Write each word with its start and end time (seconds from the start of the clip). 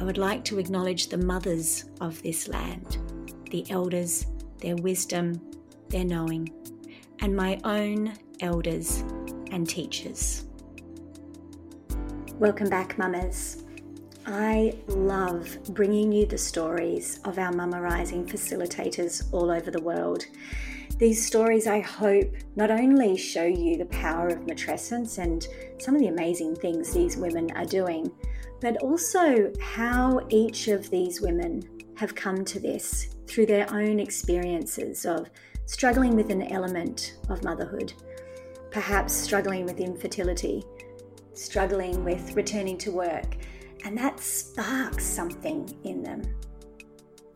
I 0.00 0.02
would 0.02 0.16
like 0.16 0.46
to 0.46 0.58
acknowledge 0.58 1.08
the 1.08 1.18
mothers 1.18 1.84
of 2.00 2.22
this 2.22 2.48
land, 2.48 2.96
the 3.50 3.70
elders, 3.70 4.24
their 4.56 4.74
wisdom, 4.76 5.38
their 5.90 6.06
knowing, 6.06 6.48
and 7.18 7.36
my 7.36 7.60
own 7.64 8.14
elders 8.40 9.04
and 9.52 9.68
teachers. 9.68 10.46
Welcome 12.36 12.70
back, 12.70 12.96
mamas. 12.96 13.62
I 14.24 14.72
love 14.88 15.58
bringing 15.74 16.10
you 16.12 16.24
the 16.24 16.38
stories 16.38 17.20
of 17.26 17.38
our 17.38 17.52
Mama 17.52 17.82
Rising 17.82 18.24
facilitators 18.24 19.30
all 19.34 19.50
over 19.50 19.70
the 19.70 19.82
world. 19.82 20.24
These 20.96 21.26
stories, 21.26 21.66
I 21.66 21.80
hope, 21.80 22.32
not 22.56 22.70
only 22.70 23.18
show 23.18 23.44
you 23.44 23.76
the 23.76 23.84
power 23.84 24.28
of 24.28 24.46
matrescence 24.46 25.18
and 25.18 25.46
some 25.78 25.94
of 25.94 26.00
the 26.00 26.08
amazing 26.08 26.56
things 26.56 26.90
these 26.90 27.18
women 27.18 27.50
are 27.50 27.66
doing, 27.66 28.10
but 28.60 28.76
also 28.78 29.52
how 29.60 30.20
each 30.28 30.68
of 30.68 30.90
these 30.90 31.20
women 31.20 31.62
have 31.96 32.14
come 32.14 32.44
to 32.44 32.60
this 32.60 33.14
through 33.26 33.46
their 33.46 33.72
own 33.72 34.00
experiences 34.00 35.06
of 35.06 35.30
struggling 35.66 36.16
with 36.16 36.30
an 36.30 36.42
element 36.44 37.16
of 37.28 37.44
motherhood, 37.44 37.92
perhaps 38.70 39.12
struggling 39.12 39.64
with 39.64 39.80
infertility, 39.80 40.64
struggling 41.34 42.04
with 42.04 42.34
returning 42.34 42.76
to 42.78 42.90
work, 42.90 43.36
and 43.84 43.96
that 43.96 44.20
sparks 44.20 45.04
something 45.04 45.68
in 45.84 46.02
them. 46.02 46.22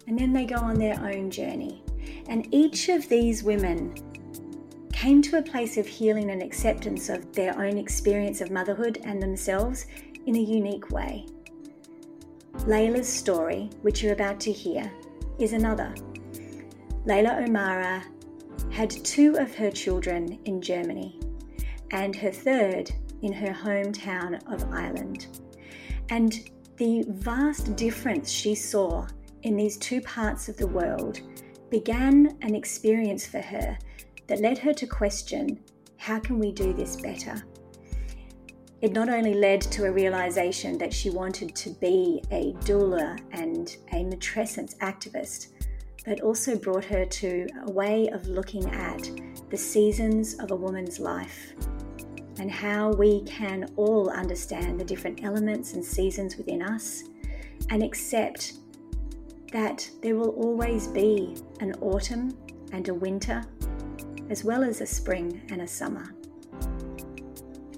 And 0.06 0.18
then 0.18 0.32
they 0.32 0.44
go 0.44 0.56
on 0.56 0.74
their 0.74 1.00
own 1.00 1.30
journey. 1.30 1.82
And 2.28 2.52
each 2.52 2.88
of 2.88 3.08
these 3.08 3.42
women 3.42 3.94
came 4.92 5.22
to 5.22 5.38
a 5.38 5.42
place 5.42 5.76
of 5.76 5.86
healing 5.86 6.30
and 6.30 6.42
acceptance 6.42 7.08
of 7.08 7.32
their 7.32 7.58
own 7.58 7.78
experience 7.78 8.40
of 8.40 8.50
motherhood 8.50 9.00
and 9.04 9.22
themselves 9.22 9.86
in 10.26 10.36
a 10.36 10.40
unique 10.40 10.90
way. 10.90 11.26
Layla's 12.66 13.08
story, 13.08 13.70
which 13.82 14.02
you're 14.02 14.12
about 14.12 14.40
to 14.40 14.52
hear, 14.52 14.90
is 15.38 15.52
another. 15.52 15.94
Layla 17.06 17.46
O'Mara 17.46 18.02
had 18.70 18.90
two 18.90 19.36
of 19.36 19.54
her 19.54 19.70
children 19.70 20.38
in 20.44 20.62
Germany 20.62 21.20
and 21.90 22.16
her 22.16 22.30
third 22.30 22.90
in 23.22 23.32
her 23.32 23.52
hometown 23.52 24.40
of 24.52 24.64
Ireland. 24.72 25.26
And 26.08 26.48
the 26.76 27.04
vast 27.08 27.76
difference 27.76 28.30
she 28.30 28.54
saw 28.54 29.06
in 29.42 29.56
these 29.56 29.76
two 29.76 30.00
parts 30.00 30.48
of 30.48 30.56
the 30.56 30.66
world 30.66 31.20
began 31.70 32.36
an 32.42 32.54
experience 32.54 33.26
for 33.26 33.40
her 33.40 33.78
that 34.26 34.40
led 34.40 34.58
her 34.58 34.72
to 34.72 34.86
question 34.86 35.60
how 35.96 36.18
can 36.18 36.38
we 36.38 36.52
do 36.52 36.72
this 36.72 36.96
better? 36.96 37.42
It 38.80 38.92
not 38.92 39.08
only 39.08 39.34
led 39.34 39.60
to 39.62 39.86
a 39.86 39.92
realization 39.92 40.76
that 40.78 40.92
she 40.92 41.10
wanted 41.10 41.54
to 41.56 41.70
be 41.70 42.22
a 42.30 42.52
doula 42.64 43.18
and 43.32 43.76
a 43.92 44.04
matrescence 44.04 44.76
activist, 44.78 45.48
but 46.04 46.20
also 46.20 46.56
brought 46.56 46.84
her 46.84 47.04
to 47.06 47.46
a 47.66 47.70
way 47.70 48.08
of 48.08 48.26
looking 48.28 48.68
at 48.70 49.10
the 49.50 49.56
seasons 49.56 50.34
of 50.34 50.50
a 50.50 50.56
woman's 50.56 50.98
life 50.98 51.54
and 52.38 52.50
how 52.50 52.92
we 52.92 53.22
can 53.22 53.70
all 53.76 54.10
understand 54.10 54.78
the 54.78 54.84
different 54.84 55.24
elements 55.24 55.72
and 55.72 55.84
seasons 55.84 56.36
within 56.36 56.62
us 56.62 57.04
and 57.70 57.82
accept 57.82 58.54
that 59.52 59.88
there 60.02 60.16
will 60.16 60.30
always 60.30 60.88
be 60.88 61.36
an 61.60 61.72
autumn 61.80 62.36
and 62.72 62.88
a 62.88 62.94
winter, 62.94 63.42
as 64.28 64.42
well 64.42 64.64
as 64.64 64.80
a 64.80 64.86
spring 64.86 65.40
and 65.50 65.62
a 65.62 65.66
summer. 65.66 66.12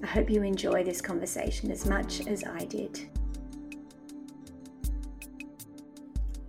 I 0.03 0.05
hope 0.05 0.29
you 0.29 0.43
enjoy 0.43 0.83
this 0.83 1.01
conversation 1.01 1.71
as 1.71 1.87
much 1.87 2.27
as 2.27 2.43
I 2.43 2.65
did. 2.65 3.09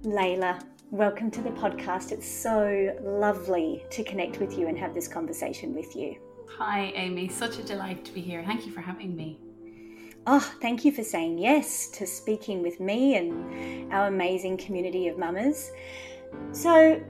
Layla, 0.03 0.62
welcome 0.91 1.31
to 1.31 1.41
the 1.41 1.50
podcast. 1.50 2.12
It's 2.12 2.28
so 2.28 2.94
lovely 3.00 3.84
to 3.91 4.04
connect 4.04 4.38
with 4.38 4.59
you 4.59 4.69
and 4.69 4.78
have 4.78 4.92
this 4.92 5.09
conversation 5.09 5.75
with 5.75 5.97
you. 5.97 6.16
Hi, 6.59 6.92
Amy. 6.94 7.28
Such 7.28 7.59
a 7.59 7.62
delight 7.62 8.04
to 8.04 8.12
be 8.12 8.20
here. 8.20 8.44
Thank 8.44 8.66
you 8.66 8.72
for 8.72 8.82
having 8.82 9.16
me. 9.16 9.41
Oh, 10.26 10.41
thank 10.60 10.84
you 10.84 10.92
for 10.92 11.03
saying 11.03 11.38
yes 11.38 11.88
to 11.92 12.06
speaking 12.06 12.60
with 12.60 12.80
me 12.80 13.16
and 13.16 13.91
our 13.94 14.09
amazing 14.09 14.59
community 14.59 15.09
of 15.09 15.16
mamas. 15.16 15.72
So, 16.53 17.03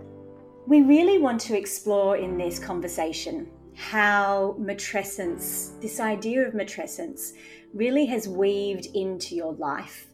we 0.69 0.83
really 0.83 1.19
want 1.19 1.41
to 1.41 1.59
explore 1.59 2.17
in 2.17 2.39
this 2.39 2.61
conversation 2.61 3.51
how 3.79 4.57
matrescence, 4.59 5.81
this 5.81 6.01
idea 6.01 6.45
of 6.45 6.53
matrescence, 6.53 7.31
really 7.73 8.07
has 8.07 8.29
weaved 8.29 8.87
into 8.93 9.37
your 9.37 9.53
life 9.55 10.09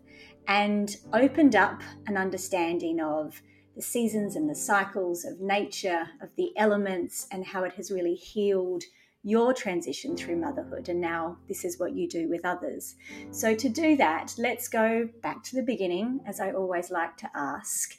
and 0.46 0.98
opened 1.14 1.56
up 1.56 1.80
an 2.06 2.18
understanding 2.18 3.00
of 3.00 3.40
the 3.74 3.80
seasons 3.80 4.36
and 4.36 4.50
the 4.50 4.54
cycles 4.54 5.24
of 5.24 5.40
nature, 5.40 6.06
of 6.20 6.28
the 6.36 6.52
elements, 6.58 7.26
and 7.32 7.42
how 7.42 7.64
it 7.64 7.72
has 7.72 7.90
really 7.90 8.14
healed 8.14 8.84
your 9.22 9.54
transition 9.54 10.14
through 10.14 10.36
motherhood. 10.36 10.90
And 10.90 11.00
now 11.00 11.38
this 11.48 11.64
is 11.64 11.80
what 11.80 11.94
you 11.94 12.06
do 12.06 12.28
with 12.28 12.44
others. 12.44 12.96
So, 13.30 13.54
to 13.54 13.68
do 13.70 13.96
that, 13.96 14.34
let's 14.36 14.68
go 14.68 15.08
back 15.22 15.42
to 15.44 15.56
the 15.56 15.62
beginning, 15.62 16.20
as 16.26 16.38
I 16.38 16.52
always 16.52 16.90
like 16.90 17.16
to 17.16 17.30
ask. 17.34 17.96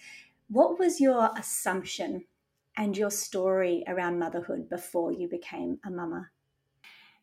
What 0.47 0.77
was 0.77 1.01
your 1.01 1.31
assumption 1.35 2.25
and 2.77 2.97
your 2.97 3.11
story 3.11 3.83
around 3.87 4.19
motherhood 4.19 4.69
before 4.69 5.11
you 5.11 5.27
became 5.27 5.79
a 5.85 5.91
mama? 5.91 6.29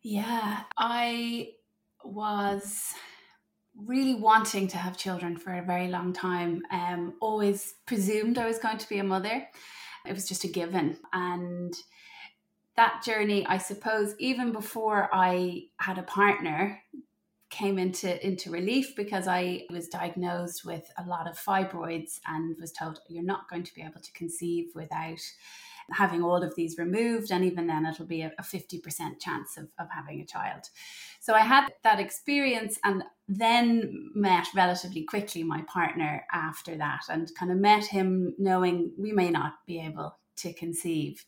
Yeah, 0.03 0.61
I 0.77 1.51
was 2.05 2.93
really 3.77 4.15
wanting 4.15 4.69
to 4.69 4.77
have 4.77 4.97
children 4.97 5.37
for 5.37 5.53
a 5.55 5.63
very 5.63 5.89
long 5.89 6.13
time. 6.13 6.63
Um, 6.71 7.15
always 7.21 7.75
presumed 7.87 8.39
I 8.39 8.47
was 8.47 8.59
going 8.59 8.79
to 8.79 8.89
be 8.89 8.99
a 8.99 9.05
mother. 9.05 9.47
It 10.07 10.13
was 10.13 10.29
just 10.29 10.45
a 10.45 10.49
given. 10.49 10.99
And 11.13 11.75
that 12.77 13.03
journey, 13.05 13.47
I 13.47 13.59
suppose, 13.59 14.15
even 14.19 14.53
before 14.53 15.09
I 15.13 15.65
had 15.79 15.99
a 15.99 16.03
partner, 16.03 16.83
came 17.53 17.79
into 17.79 18.27
into 18.27 18.51
relief 18.51 18.97
because 18.97 19.29
I 19.29 19.67
was 19.71 19.87
diagnosed 19.87 20.65
with 20.65 20.91
a 20.97 21.05
lot 21.05 21.29
of 21.29 21.39
fibroids 21.39 22.19
and 22.27 22.57
was 22.59 22.73
told 22.73 22.99
you're 23.09 23.23
not 23.23 23.49
going 23.49 23.63
to 23.63 23.75
be 23.75 23.83
able 23.83 24.01
to 24.01 24.13
conceive 24.13 24.71
without 24.75 25.21
having 25.91 26.23
all 26.23 26.43
of 26.43 26.55
these 26.55 26.79
removed 26.79 27.31
and 27.31 27.45
even 27.45 27.67
then 27.67 27.85
it'll 27.85 28.07
be 28.07 28.23
a, 28.23 28.33
a 28.39 28.43
50% 28.43 29.21
chance 29.21 29.59
of, 29.59 29.69
of 29.79 29.89
having 29.91 30.21
a 30.21 30.27
child. 30.27 30.71
So 31.21 31.35
i 31.35 31.41
had 31.41 31.69
that 31.85 32.01
experience 32.01 32.79
and 32.85 33.05
then 33.29 34.11
met 34.15 34.47
relatively 34.55 35.05
quickly 35.05 35.45
my 35.45 35.63
partner 35.63 36.25
after 36.33 36.77
that 36.79 37.03
and 37.11 37.31
kind 37.39 37.53
of 37.53 37.59
met 37.59 37.85
him 37.85 38.35
knowing 38.39 38.93
we 38.97 39.13
may 39.13 39.31
not 39.31 39.55
be 39.67 39.79
able 39.79 40.17
to 40.37 40.55
conceive 40.55 41.25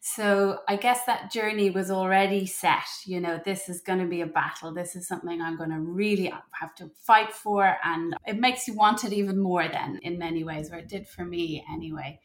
so 0.00 0.60
I 0.68 0.76
guess 0.76 1.04
that 1.06 1.32
journey 1.32 1.70
was 1.70 1.90
already 1.90 2.46
set. 2.46 2.86
You 3.04 3.20
know, 3.20 3.40
this 3.44 3.68
is 3.68 3.80
going 3.80 3.98
to 3.98 4.06
be 4.06 4.20
a 4.20 4.26
battle. 4.26 4.72
This 4.72 4.94
is 4.94 5.08
something 5.08 5.40
I'm 5.40 5.56
going 5.56 5.70
to 5.70 5.80
really 5.80 6.32
have 6.52 6.74
to 6.76 6.90
fight 7.04 7.32
for. 7.32 7.76
And 7.84 8.14
it 8.26 8.38
makes 8.38 8.68
you 8.68 8.74
want 8.74 9.04
it 9.04 9.12
even 9.12 9.38
more 9.38 9.66
then 9.66 9.98
in 10.02 10.18
many 10.18 10.44
ways, 10.44 10.70
or 10.70 10.76
it 10.76 10.88
did 10.88 11.08
for 11.08 11.24
me 11.24 11.64
anyway. 11.72 12.20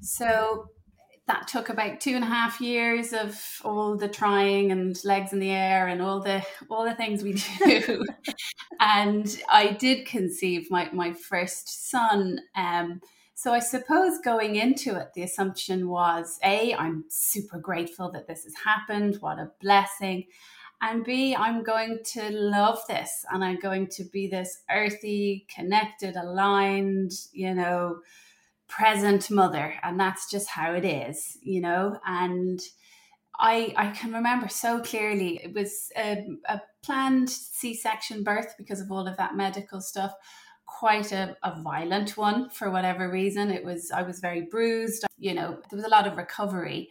So 0.00 0.68
that 1.26 1.46
took 1.46 1.68
about 1.68 2.00
two 2.00 2.14
and 2.14 2.24
a 2.24 2.28
half 2.28 2.60
years 2.60 3.12
of 3.12 3.40
all 3.62 3.96
the 3.96 4.08
trying 4.08 4.72
and 4.72 4.96
legs 5.04 5.32
in 5.32 5.38
the 5.38 5.50
air 5.50 5.86
and 5.86 6.02
all 6.02 6.20
the 6.20 6.44
all 6.68 6.84
the 6.84 6.94
things 6.94 7.22
we 7.22 7.34
do. 7.64 8.04
and 8.80 9.38
I 9.48 9.72
did 9.72 10.06
conceive 10.06 10.70
my, 10.70 10.88
my 10.92 11.12
first 11.12 11.90
son. 11.90 12.40
Um, 12.56 13.00
so 13.42 13.52
I 13.52 13.58
suppose 13.58 14.18
going 14.18 14.54
into 14.54 14.94
it, 14.96 15.14
the 15.14 15.24
assumption 15.24 15.88
was 15.88 16.38
A, 16.44 16.74
I'm 16.74 17.06
super 17.08 17.58
grateful 17.58 18.08
that 18.12 18.28
this 18.28 18.44
has 18.44 18.54
happened. 18.64 19.16
What 19.18 19.40
a 19.40 19.50
blessing. 19.60 20.26
And 20.80 21.04
B, 21.04 21.34
I'm 21.34 21.64
going 21.64 21.98
to 22.12 22.30
love 22.30 22.78
this 22.86 23.24
and 23.32 23.42
I'm 23.42 23.58
going 23.58 23.88
to 23.94 24.04
be 24.04 24.28
this 24.28 24.62
earthy, 24.70 25.44
connected, 25.52 26.14
aligned, 26.14 27.10
you 27.32 27.52
know, 27.52 28.02
present 28.68 29.28
mother. 29.28 29.74
And 29.82 29.98
that's 29.98 30.30
just 30.30 30.46
how 30.46 30.74
it 30.74 30.84
is, 30.84 31.36
you 31.42 31.62
know. 31.62 31.98
And 32.06 32.60
I, 33.40 33.74
I 33.76 33.88
can 33.88 34.12
remember 34.12 34.48
so 34.50 34.78
clearly 34.78 35.40
it 35.42 35.52
was 35.52 35.90
a, 35.96 36.28
a 36.48 36.60
planned 36.84 37.28
C 37.28 37.74
section 37.74 38.22
birth 38.22 38.54
because 38.56 38.80
of 38.80 38.92
all 38.92 39.08
of 39.08 39.16
that 39.16 39.34
medical 39.34 39.80
stuff 39.80 40.14
quite 40.78 41.12
a, 41.12 41.36
a 41.42 41.60
violent 41.62 42.16
one 42.16 42.50
for 42.50 42.70
whatever 42.70 43.10
reason. 43.10 43.50
It 43.50 43.64
was, 43.64 43.90
I 43.90 44.02
was 44.02 44.20
very 44.20 44.42
bruised, 44.42 45.04
you 45.18 45.34
know, 45.34 45.58
there 45.70 45.76
was 45.76 45.84
a 45.84 45.90
lot 45.90 46.06
of 46.06 46.16
recovery. 46.16 46.90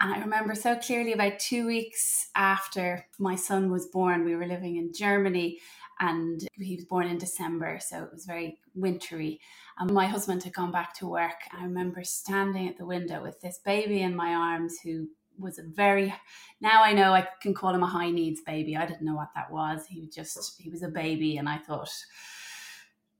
And 0.00 0.14
I 0.14 0.18
remember 0.20 0.54
so 0.54 0.76
clearly 0.76 1.12
about 1.12 1.38
two 1.38 1.66
weeks 1.66 2.28
after 2.34 3.06
my 3.18 3.36
son 3.36 3.70
was 3.70 3.86
born, 3.86 4.24
we 4.24 4.34
were 4.34 4.46
living 4.46 4.76
in 4.76 4.92
Germany 4.92 5.58
and 6.00 6.40
he 6.54 6.76
was 6.76 6.86
born 6.86 7.06
in 7.06 7.18
December, 7.18 7.78
so 7.78 8.02
it 8.02 8.10
was 8.10 8.24
very 8.24 8.58
wintry. 8.74 9.38
And 9.78 9.92
my 9.92 10.06
husband 10.06 10.42
had 10.42 10.54
gone 10.54 10.72
back 10.72 10.94
to 10.94 11.06
work. 11.06 11.42
I 11.52 11.62
remember 11.62 12.02
standing 12.04 12.68
at 12.68 12.78
the 12.78 12.86
window 12.86 13.22
with 13.22 13.38
this 13.42 13.60
baby 13.64 14.00
in 14.00 14.16
my 14.16 14.32
arms 14.32 14.78
who 14.82 15.08
was 15.38 15.58
a 15.58 15.62
very 15.62 16.12
now 16.60 16.82
I 16.82 16.92
know 16.92 17.12
I 17.12 17.26
can 17.40 17.54
call 17.54 17.74
him 17.74 17.82
a 17.82 17.86
high 17.86 18.10
needs 18.10 18.40
baby. 18.40 18.76
I 18.76 18.86
didn't 18.86 19.04
know 19.04 19.14
what 19.14 19.34
that 19.34 19.50
was. 19.50 19.86
He 19.86 20.00
was 20.00 20.14
just 20.14 20.60
he 20.60 20.70
was 20.70 20.82
a 20.82 20.88
baby 20.88 21.36
and 21.36 21.48
I 21.48 21.58
thought 21.58 21.90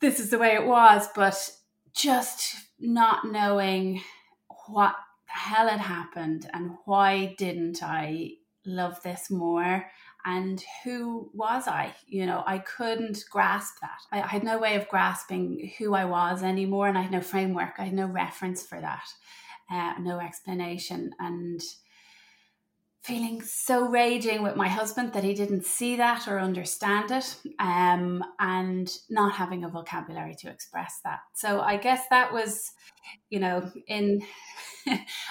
this 0.01 0.21
is 0.21 0.31
the 0.31 0.39
way 0.39 0.55
it 0.55 0.67
was, 0.67 1.09
but 1.15 1.51
just 1.95 2.57
not 2.79 3.31
knowing 3.31 4.03
what 4.69 4.95
the 5.27 5.33
hell 5.33 5.69
had 5.69 5.81
happened 5.81 6.49
and 6.53 6.73
why 6.85 7.35
didn't 7.39 7.83
I 7.83 8.33
love 8.65 9.03
this 9.03 9.31
more 9.31 9.87
and 10.25 10.63
who 10.85 11.31
was 11.35 11.67
I? 11.67 11.95
You 12.07 12.27
know, 12.27 12.43
I 12.47 12.59
couldn't 12.59 13.25
grasp 13.31 13.77
that. 13.81 14.01
I, 14.13 14.23
I, 14.23 14.27
had 14.27 14.45
no 14.45 14.59
way 14.59 14.77
of 14.77 14.89
grasping 14.89 15.73
who 15.79 15.95
I 15.95 16.05
was 16.05 16.43
anymore, 16.43 16.89
and 16.89 16.99
I 16.99 17.03
had 17.03 17.13
no 17.13 17.21
framework. 17.21 17.75
I 17.79 17.85
had 17.85 17.95
no 17.95 18.07
reference 18.07 18.63
for 18.63 18.81
that, 18.81 19.09
uh, 19.71 19.95
no 20.01 20.21
explanation. 20.21 21.13
And 21.19 21.61
feeling 23.03 23.41
so 23.41 23.89
raging 23.89 24.43
with 24.43 24.57
my 24.57 24.69
husband 24.69 25.15
that 25.15 25.25
he 25.25 25.33
didn't 25.33 25.65
see 25.65 25.97
that 25.97 26.29
or 26.29 26.39
understand 26.39 27.11
it 27.11 27.35
um, 27.59 28.23
and 28.39 28.95
not 29.09 29.33
having 29.33 29.65
a 29.65 29.69
vocabulary 29.69 30.35
to 30.35 30.51
express 30.51 31.01
that. 31.05 31.21
So 31.35 31.61
i 31.61 31.77
guess 31.77 32.03
that 32.11 32.33
was 32.33 32.73
you 33.31 33.41
know 33.41 33.71
in 33.87 34.23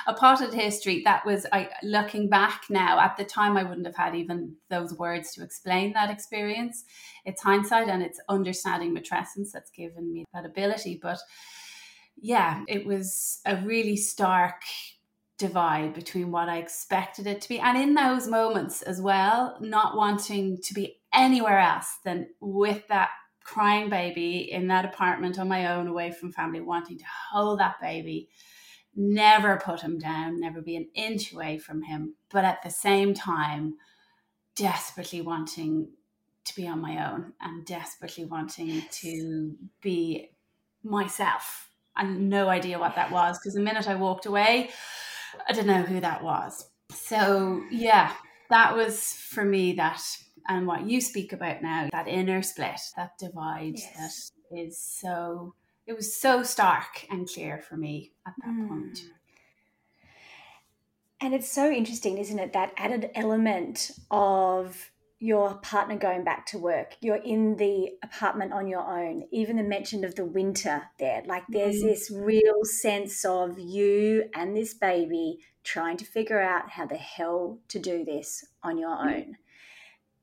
a 0.08 0.14
part 0.14 0.40
potted 0.40 0.54
history 0.54 1.02
that 1.06 1.26
was 1.26 1.46
i 1.52 1.70
looking 1.84 2.28
back 2.28 2.64
now 2.70 3.00
at 3.00 3.16
the 3.18 3.24
time 3.24 3.56
i 3.56 3.64
wouldn't 3.64 3.86
have 3.86 3.96
had 3.96 4.16
even 4.16 4.56
those 4.70 4.94
words 4.98 5.34
to 5.34 5.44
explain 5.44 5.94
that 5.94 6.10
experience. 6.10 6.84
It's 7.26 7.44
hindsight 7.44 7.88
and 7.88 8.02
it's 8.02 8.20
understanding 8.30 8.96
matrescence 8.96 9.52
that's 9.54 9.72
given 9.72 10.12
me 10.12 10.26
that 10.34 10.46
ability. 10.46 11.00
But 11.02 11.20
yeah 12.22 12.64
it 12.68 12.86
was 12.86 13.40
a 13.46 13.56
really 13.58 13.96
stark 13.96 14.62
divide 15.40 15.94
between 15.94 16.32
what 16.32 16.50
I 16.50 16.58
expected 16.58 17.26
it 17.26 17.42
to 17.42 17.50
be. 17.50 17.60
And 17.60 17.78
in 17.78 17.96
those 17.96 18.28
moments 18.28 18.84
as 18.84 19.02
well, 19.02 19.58
not 19.62 19.96
wanting 19.96 20.60
to 20.62 20.74
be 20.74 21.00
anywhere 21.14 21.58
else 21.58 21.98
than 22.04 22.28
with 22.40 22.88
that 22.90 23.10
crying 23.44 23.90
baby 23.90 24.52
in 24.52 24.68
that 24.68 24.86
apartment 24.86 25.40
on 25.40 25.48
my 25.48 25.74
own, 25.74 25.88
away 25.88 26.12
from 26.12 26.32
family, 26.32 26.60
wanting 26.60 27.00
to 27.00 27.06
hold 27.32 27.60
that 27.60 27.80
baby, 27.82 28.30
never 28.96 29.58
put 29.58 29.82
him 29.82 29.98
down, 29.98 30.40
never 30.40 30.62
be 30.62 30.76
an 30.76 30.88
inch 30.94 31.34
away 31.34 31.58
from 31.58 31.82
him. 31.82 32.16
But 32.30 32.46
at 32.46 32.62
the 32.62 32.70
same 32.70 33.14
time, 33.14 33.76
desperately 34.56 35.22
wanting 35.22 35.90
to 36.44 36.56
be 36.56 36.68
on 36.68 36.82
my 36.82 37.12
own 37.12 37.34
and 37.40 37.66
desperately 37.66 38.26
wanting 38.26 38.84
to 38.92 39.56
be 39.82 40.32
myself. 40.84 41.72
And 41.96 42.30
no 42.30 42.50
idea 42.50 42.78
what 42.78 42.96
that 42.96 43.12
was 43.12 43.40
because 43.40 43.54
the 43.54 43.62
minute 43.62 43.88
I 43.88 43.96
walked 43.96 44.26
away, 44.26 44.70
I 45.48 45.54
don't 45.54 45.68
know 45.68 45.84
who 45.84 46.00
that 46.00 46.24
was. 46.24 46.68
So 46.92 47.64
yeah, 47.72 48.14
that 48.50 48.76
was 48.76 49.14
for 49.14 49.44
me 49.44 49.74
that 49.74 50.02
and 50.48 50.66
what 50.66 50.90
you 50.90 51.00
speak 51.00 51.32
about 51.34 51.62
now, 51.62 51.88
that 51.92 52.08
inner 52.08 52.42
split, 52.42 52.80
that 52.96 53.18
divide 53.20 53.76
yes. 53.76 54.32
that 54.52 54.58
is 54.60 54.78
so 54.78 55.54
it 55.86 55.96
was 55.96 56.16
so 56.16 56.44
stark 56.44 57.06
and 57.10 57.28
clear 57.28 57.60
for 57.60 57.76
me 57.76 58.12
at 58.28 58.34
that 58.38 58.52
mm. 58.52 58.68
point. 58.68 59.00
And 61.22 61.34
it's 61.34 61.52
so 61.52 61.70
interesting, 61.70 62.18
isn't 62.18 62.40
it? 62.40 62.54
That 62.54 62.74
added 62.78 63.10
element 63.16 63.92
of 64.10 64.92
your 65.20 65.56
partner 65.56 65.98
going 65.98 66.24
back 66.24 66.46
to 66.48 66.58
work, 66.58 66.96
you're 67.02 67.18
in 67.18 67.58
the 67.58 67.90
apartment 68.04 68.54
on 68.54 68.68
your 68.68 68.82
own, 68.82 69.24
even 69.32 69.58
the 69.58 69.64
mention 69.64 70.06
of 70.06 70.16
the 70.16 70.26
winter 70.26 70.84
there. 70.98 71.22
Like 71.26 71.44
there's 71.50 71.84
mm. 71.84 71.88
this 71.88 72.10
real 72.10 72.64
sense 72.64 73.26
of 73.26 73.60
you 73.60 74.24
and 74.34 74.56
this 74.56 74.74
baby 74.74 75.40
trying 75.64 75.98
to 75.98 76.06
figure 76.06 76.42
out 76.42 76.70
how 76.70 76.86
the 76.86 76.96
hell 76.96 77.60
to 77.68 77.80
do 77.80 78.06
this 78.06 78.46
on 78.64 78.78
your 78.78 78.92
own. 78.92 79.36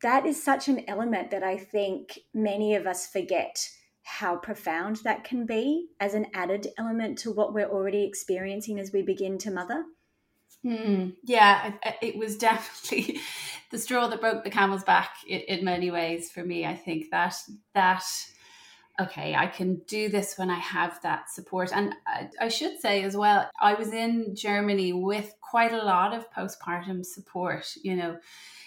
That 0.02 0.24
is 0.24 0.42
such 0.42 0.68
an 0.68 0.84
element 0.88 1.30
that 1.30 1.42
I 1.42 1.58
think 1.58 2.18
many 2.32 2.74
of 2.74 2.86
us 2.86 3.06
forget 3.06 3.68
how 4.02 4.36
profound 4.36 4.96
that 5.04 5.24
can 5.24 5.44
be 5.44 5.88
as 6.00 6.14
an 6.14 6.26
added 6.32 6.68
element 6.78 7.18
to 7.18 7.32
what 7.32 7.52
we're 7.52 7.68
already 7.68 8.04
experiencing 8.04 8.78
as 8.78 8.92
we 8.92 9.02
begin 9.02 9.36
to 9.38 9.50
mother. 9.50 9.84
Mm, 10.64 11.14
yeah, 11.22 11.74
it 12.00 12.16
was 12.16 12.36
definitely 12.38 13.20
the 13.70 13.78
straw 13.78 14.08
that 14.08 14.20
broke 14.20 14.44
the 14.44 14.50
camel's 14.50 14.84
back 14.84 15.10
in, 15.26 15.40
in 15.40 15.64
many 15.64 15.90
ways 15.90 16.30
for 16.30 16.44
me. 16.44 16.66
I 16.66 16.74
think 16.74 17.10
that 17.10 17.36
that 17.74 18.04
okay, 18.98 19.34
I 19.34 19.46
can 19.46 19.82
do 19.86 20.08
this 20.08 20.38
when 20.38 20.48
I 20.48 20.58
have 20.58 21.02
that 21.02 21.28
support. 21.30 21.70
And 21.70 21.94
I, 22.06 22.30
I, 22.40 22.48
should 22.48 22.80
say 22.80 23.02
as 23.02 23.14
well, 23.14 23.50
I 23.60 23.74
was 23.74 23.92
in 23.92 24.34
Germany 24.34 24.94
with 24.94 25.34
quite 25.42 25.74
a 25.74 25.84
lot 25.84 26.14
of 26.14 26.32
postpartum 26.32 27.04
support. 27.04 27.74
You 27.82 27.94
know, 27.96 28.16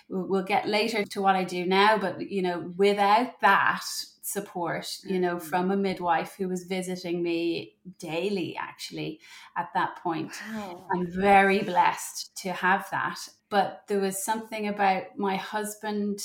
we'll 0.08 0.44
get 0.44 0.68
later 0.68 1.04
to 1.04 1.22
what 1.24 1.36
I 1.36 1.46
do 1.46 1.66
now, 1.66 1.98
but 1.98 2.30
you 2.30 2.44
know, 2.44 2.72
without 2.78 3.42
that, 3.42 3.82
support, 4.30 5.00
you 5.04 5.20
know, 5.20 5.38
mm. 5.38 5.42
from 5.42 5.72
a 5.72 5.78
midwife 5.78 6.36
who 6.38 6.48
was 6.48 6.64
visiting 6.64 7.24
me 7.24 7.76
daily, 7.98 8.56
actually, 8.60 9.20
at 9.58 9.70
that 9.74 9.98
point. 10.04 10.32
Wow. 10.54 10.86
I'm 10.94 11.08
very 11.12 11.64
blessed 11.64 12.36
to 12.44 12.52
have 12.52 12.88
that. 12.92 13.18
But 13.50 13.84
there 13.88 14.00
was 14.00 14.24
something 14.24 14.68
about 14.68 15.18
my 15.18 15.36
husband 15.36 16.22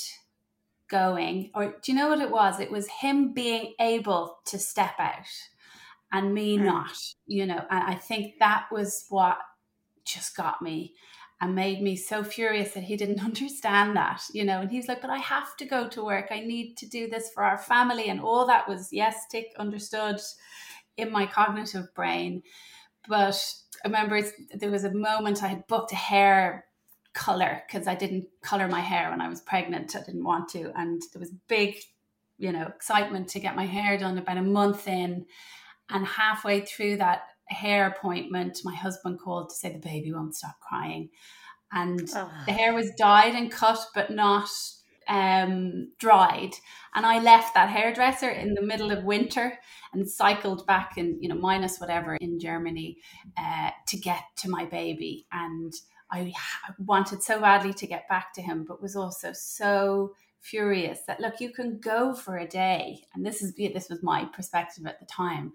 going, 0.89 1.51
or 1.55 1.75
do 1.81 1.91
you 1.91 1.97
know 1.97 2.09
what 2.09 2.21
it 2.21 2.29
was? 2.29 2.59
It 2.59 2.71
was 2.71 2.87
him 2.87 3.33
being 3.33 3.73
able 3.79 4.37
to 4.45 4.59
step 4.59 4.93
out 4.99 5.25
and 6.11 6.33
me 6.33 6.57
not, 6.57 6.97
you 7.25 7.45
know, 7.45 7.65
and 7.69 7.83
I 7.83 7.95
think 7.95 8.35
that 8.39 8.67
was 8.71 9.05
what 9.09 9.37
just 10.05 10.37
got 10.37 10.61
me 10.61 10.93
and 11.41 11.53
made 11.53 11.81
me 11.81 11.95
so 11.95 12.23
furious 12.23 12.73
that 12.73 12.83
he 12.83 12.95
didn't 12.95 13.19
understand 13.23 13.95
that, 13.95 14.21
you 14.33 14.45
know. 14.45 14.61
And 14.61 14.71
he's 14.71 14.87
like, 14.87 15.01
But 15.01 15.09
I 15.09 15.17
have 15.17 15.55
to 15.57 15.65
go 15.65 15.87
to 15.89 16.05
work. 16.05 16.27
I 16.31 16.39
need 16.39 16.75
to 16.77 16.87
do 16.87 17.09
this 17.09 17.29
for 17.33 17.43
our 17.43 17.57
family. 17.57 18.09
And 18.09 18.21
all 18.21 18.47
that 18.47 18.67
was, 18.67 18.89
yes, 18.91 19.25
tick, 19.29 19.47
understood 19.57 20.19
in 20.97 21.11
my 21.11 21.25
cognitive 21.25 21.93
brain. 21.93 22.43
But 23.07 23.43
I 23.83 23.87
remember 23.87 24.21
there 24.53 24.71
was 24.71 24.85
a 24.85 24.93
moment 24.93 25.43
I 25.43 25.47
had 25.47 25.67
booked 25.67 25.91
a 25.91 25.97
hair 25.97 26.65
color 27.15 27.63
because 27.65 27.87
I 27.87 27.95
didn't 27.95 28.25
color 28.43 28.67
my 28.67 28.81
hair 28.81 29.09
when 29.09 29.21
I 29.21 29.29
was 29.29 29.41
pregnant. 29.41 29.95
I 29.95 30.03
didn't 30.03 30.23
want 30.23 30.49
to. 30.49 30.71
And 30.75 31.01
there 31.13 31.19
was 31.19 31.31
big, 31.47 31.77
you 32.37 32.51
know, 32.51 32.67
excitement 32.67 33.29
to 33.29 33.39
get 33.39 33.55
my 33.55 33.65
hair 33.65 33.97
done 33.97 34.17
about 34.17 34.37
a 34.37 34.43
month 34.43 34.87
in. 34.87 35.25
And 35.89 36.05
halfway 36.05 36.61
through 36.61 36.97
that 36.97 37.23
hair 37.47 37.87
appointment, 37.87 38.59
my 38.63 38.75
husband 38.75 39.19
called 39.19 39.49
to 39.49 39.55
say 39.55 39.71
the 39.71 39.79
baby 39.79 40.11
won't 40.11 40.35
stop 40.35 40.59
crying. 40.59 41.09
And 41.71 42.07
oh. 42.15 42.31
the 42.45 42.53
hair 42.53 42.73
was 42.73 42.91
dyed 42.97 43.33
and 43.33 43.51
cut, 43.51 43.79
but 43.95 44.11
not 44.11 44.49
um, 45.07 45.91
dried. 45.99 46.51
And 46.93 47.05
I 47.05 47.19
left 47.19 47.53
that 47.53 47.69
hairdresser 47.69 48.29
in 48.29 48.53
the 48.53 48.61
middle 48.61 48.91
of 48.91 49.03
winter 49.03 49.57
and 49.93 50.09
cycled 50.09 50.65
back 50.65 50.97
in, 50.97 51.17
you 51.21 51.29
know, 51.29 51.35
minus 51.35 51.79
whatever 51.79 52.15
in 52.15 52.39
Germany 52.39 52.97
uh, 53.37 53.71
to 53.87 53.97
get 53.97 54.23
to 54.37 54.49
my 54.49 54.65
baby. 54.65 55.27
And 55.31 55.73
I 56.11 56.33
wanted 56.79 57.23
so 57.23 57.39
badly 57.39 57.73
to 57.73 57.87
get 57.87 58.07
back 58.07 58.33
to 58.33 58.41
him, 58.41 58.65
but 58.67 58.81
was 58.81 58.95
also 58.95 59.31
so 59.33 60.13
furious 60.39 60.99
that 61.07 61.19
look, 61.19 61.39
you 61.39 61.51
can 61.51 61.79
go 61.79 62.13
for 62.13 62.37
a 62.37 62.47
day. 62.47 63.03
And 63.13 63.25
this 63.25 63.41
is 63.41 63.55
this 63.55 63.89
was 63.89 64.03
my 64.03 64.25
perspective 64.25 64.85
at 64.85 64.99
the 64.99 65.05
time 65.05 65.53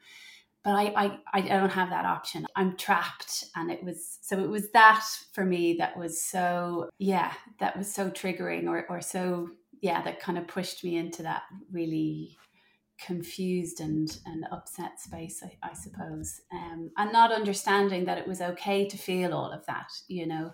but 0.62 0.72
I, 0.72 0.92
I, 0.94 1.18
I 1.32 1.40
don't 1.40 1.70
have 1.70 1.90
that 1.90 2.04
option. 2.04 2.46
I'm 2.54 2.76
trapped. 2.76 3.44
And 3.56 3.70
it 3.70 3.82
was 3.82 4.18
So 4.20 4.40
it 4.40 4.48
was 4.48 4.70
that 4.72 5.04
for 5.32 5.44
me 5.44 5.76
that 5.78 5.96
was 5.96 6.22
so, 6.22 6.90
yeah, 6.98 7.32
that 7.58 7.76
was 7.76 7.92
so 7.92 8.10
triggering 8.10 8.68
or, 8.68 8.86
or 8.90 9.00
so, 9.00 9.48
yeah, 9.80 10.02
that 10.02 10.20
kind 10.20 10.36
of 10.36 10.46
pushed 10.46 10.84
me 10.84 10.96
into 10.96 11.22
that 11.22 11.42
really 11.72 12.36
confused 13.04 13.80
and, 13.80 14.18
and 14.26 14.44
upset 14.52 15.00
space, 15.00 15.42
I, 15.42 15.56
I 15.62 15.74
suppose. 15.74 16.42
Um, 16.52 16.90
and 16.96 17.12
not 17.12 17.32
understanding 17.32 18.04
that 18.04 18.18
it 18.18 18.26
was 18.26 18.40
okay 18.40 18.86
to 18.86 18.96
feel 18.96 19.32
all 19.32 19.52
of 19.52 19.64
that, 19.66 19.90
you 20.08 20.26
know. 20.26 20.52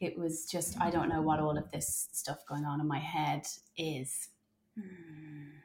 It 0.00 0.18
was 0.18 0.44
just, 0.44 0.78
I 0.80 0.90
don't 0.90 1.08
know 1.08 1.22
what 1.22 1.40
all 1.40 1.56
of 1.56 1.70
this 1.70 2.08
stuff 2.12 2.44
going 2.46 2.64
on 2.64 2.80
in 2.80 2.86
my 2.86 2.98
head 2.98 3.46
is. 3.76 4.28
Hmm. 4.78 5.56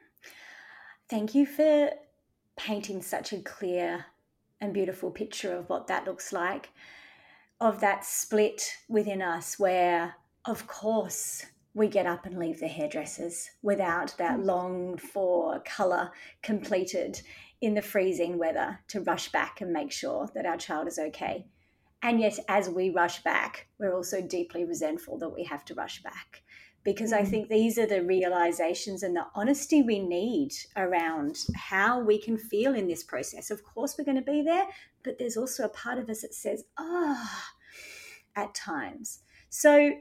Thank 1.10 1.34
you 1.34 1.44
for 1.44 1.90
painting 2.56 3.02
such 3.02 3.32
a 3.32 3.40
clear 3.40 4.06
and 4.60 4.72
beautiful 4.72 5.10
picture 5.10 5.54
of 5.54 5.68
what 5.68 5.88
that 5.88 6.06
looks 6.06 6.32
like, 6.32 6.70
of 7.60 7.80
that 7.80 8.06
split 8.06 8.78
within 8.88 9.20
us 9.20 9.58
where, 9.58 10.14
of 10.46 10.66
course, 10.66 11.44
we 11.74 11.88
get 11.88 12.06
up 12.06 12.26
and 12.26 12.38
leave 12.38 12.60
the 12.60 12.68
hairdressers 12.68 13.50
without 13.62 14.14
that 14.18 14.38
mm. 14.38 14.44
longed 14.44 15.00
for 15.00 15.60
colour 15.60 16.10
completed 16.42 17.20
in 17.60 17.74
the 17.74 17.82
freezing 17.82 18.38
weather 18.38 18.78
to 18.88 19.00
rush 19.00 19.30
back 19.30 19.60
and 19.60 19.72
make 19.72 19.92
sure 19.92 20.28
that 20.34 20.46
our 20.46 20.56
child 20.56 20.86
is 20.88 20.98
okay. 20.98 21.46
And 22.02 22.20
yet, 22.20 22.38
as 22.48 22.68
we 22.68 22.90
rush 22.90 23.22
back, 23.22 23.68
we're 23.78 23.94
also 23.94 24.20
deeply 24.20 24.64
resentful 24.64 25.18
that 25.18 25.28
we 25.28 25.44
have 25.44 25.64
to 25.66 25.74
rush 25.74 26.02
back 26.02 26.42
because 26.84 27.12
I 27.12 27.22
mm. 27.22 27.28
think 27.28 27.48
these 27.48 27.78
are 27.78 27.86
the 27.86 28.02
realizations 28.02 29.02
and 29.02 29.14
the 29.14 29.26
honesty 29.34 29.82
we 29.82 30.00
need 30.00 30.52
around 30.76 31.38
how 31.54 32.00
we 32.00 32.20
can 32.20 32.36
feel 32.36 32.74
in 32.74 32.88
this 32.88 33.04
process. 33.04 33.50
Of 33.50 33.64
course, 33.64 33.96
we're 33.96 34.04
going 34.04 34.16
to 34.16 34.22
be 34.22 34.42
there, 34.42 34.66
but 35.04 35.18
there's 35.18 35.36
also 35.36 35.64
a 35.64 35.68
part 35.68 35.98
of 35.98 36.10
us 36.10 36.22
that 36.22 36.34
says, 36.34 36.64
ah, 36.78 37.16
oh, 37.16 38.42
at 38.42 38.54
times. 38.54 39.20
So, 39.48 39.92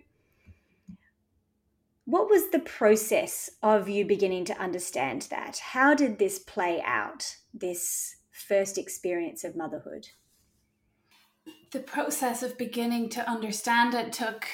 what 2.06 2.30
was 2.30 2.50
the 2.50 2.60
process 2.60 3.50
of 3.62 3.88
you 3.88 4.06
beginning 4.06 4.46
to 4.46 4.60
understand 4.60 5.28
that? 5.30 5.60
How 5.60 5.94
did 5.94 6.18
this 6.18 6.40
play 6.40 6.82
out, 6.86 7.38
this 7.54 8.16
first 8.32 8.78
experience 8.78 9.44
of 9.44 9.56
motherhood? 9.56 10.08
The 11.72 11.80
process 11.80 12.44
of 12.44 12.58
beginning 12.58 13.10
to 13.10 13.30
understand 13.30 13.94
it 13.94 14.12
took 14.12 14.48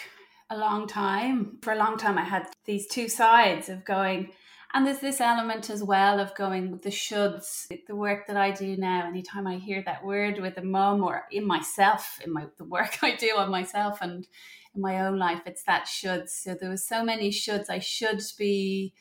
a 0.50 0.58
long 0.58 0.88
time. 0.88 1.58
For 1.62 1.74
a 1.74 1.78
long 1.78 1.98
time, 1.98 2.18
I 2.18 2.24
had 2.24 2.48
these 2.66 2.88
two 2.88 3.08
sides 3.08 3.70
of 3.70 3.86
going, 3.86 4.32
and 4.74 4.86
there's 4.86 5.00
this 5.00 5.22
element 5.22 5.70
as 5.70 5.84
well 5.84 6.20
of 6.20 6.36
going 6.36 6.72
with 6.72 6.84
the 6.84 6.90
shoulds. 6.90 7.68
The 7.88 7.96
work 7.96 8.28
that 8.28 8.38
I 8.38 8.52
do 8.52 8.76
now, 8.78 9.08
anytime 9.08 9.48
I 9.48 9.56
hear 9.56 9.82
that 9.86 10.06
word 10.06 10.40
with 10.40 10.58
a 10.58 10.64
mum 10.64 11.04
or 11.04 11.24
in 11.32 11.48
myself, 11.48 12.20
in 12.24 12.34
my 12.34 12.46
the 12.58 12.66
work 12.66 13.00
I 13.02 13.16
do 13.16 13.36
on 13.38 13.50
myself 13.50 14.02
and 14.02 14.28
in 14.78 14.82
my 14.82 15.06
own 15.06 15.18
life, 15.18 15.42
it's 15.46 15.64
that 15.64 15.88
should. 15.88 16.30
So 16.30 16.56
there 16.56 16.70
was 16.70 16.88
so 16.88 17.04
many 17.04 17.30
shoulds. 17.32 17.70
I 17.70 17.80
should 17.80 18.22
be 18.38 18.94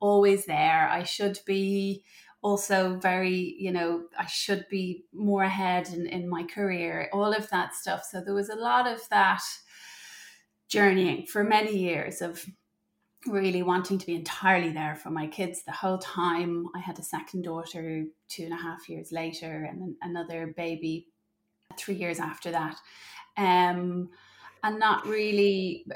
always 0.00 0.46
there. 0.46 0.88
I 0.88 1.02
should 1.02 1.38
be 1.44 2.04
also 2.40 2.96
very, 2.96 3.56
you 3.58 3.72
know, 3.72 4.04
I 4.18 4.26
should 4.26 4.66
be 4.70 5.04
more 5.12 5.42
ahead 5.42 5.88
in, 5.88 6.06
in 6.06 6.28
my 6.28 6.44
career, 6.44 7.08
all 7.12 7.32
of 7.32 7.50
that 7.50 7.74
stuff. 7.74 8.06
So 8.10 8.20
there 8.20 8.34
was 8.34 8.50
a 8.50 8.56
lot 8.56 8.86
of 8.86 9.00
that 9.10 9.42
journeying 10.68 11.26
for 11.26 11.42
many 11.42 11.76
years 11.76 12.22
of 12.22 12.44
really 13.26 13.62
wanting 13.62 13.98
to 13.98 14.06
be 14.06 14.14
entirely 14.14 14.70
there 14.70 14.94
for 14.94 15.10
my 15.10 15.26
kids 15.26 15.62
the 15.62 15.72
whole 15.72 15.98
time. 15.98 16.66
I 16.74 16.80
had 16.80 16.98
a 16.98 17.02
second 17.02 17.42
daughter 17.42 18.04
two 18.28 18.44
and 18.44 18.52
a 18.52 18.56
half 18.56 18.88
years 18.88 19.10
later, 19.10 19.66
and 19.70 19.94
another 20.02 20.52
baby 20.54 21.08
three 21.78 21.94
years 21.94 22.20
after 22.20 22.50
that. 22.50 22.76
Um, 23.36 24.10
and 24.64 24.80
not 24.80 25.06
really 25.06 25.86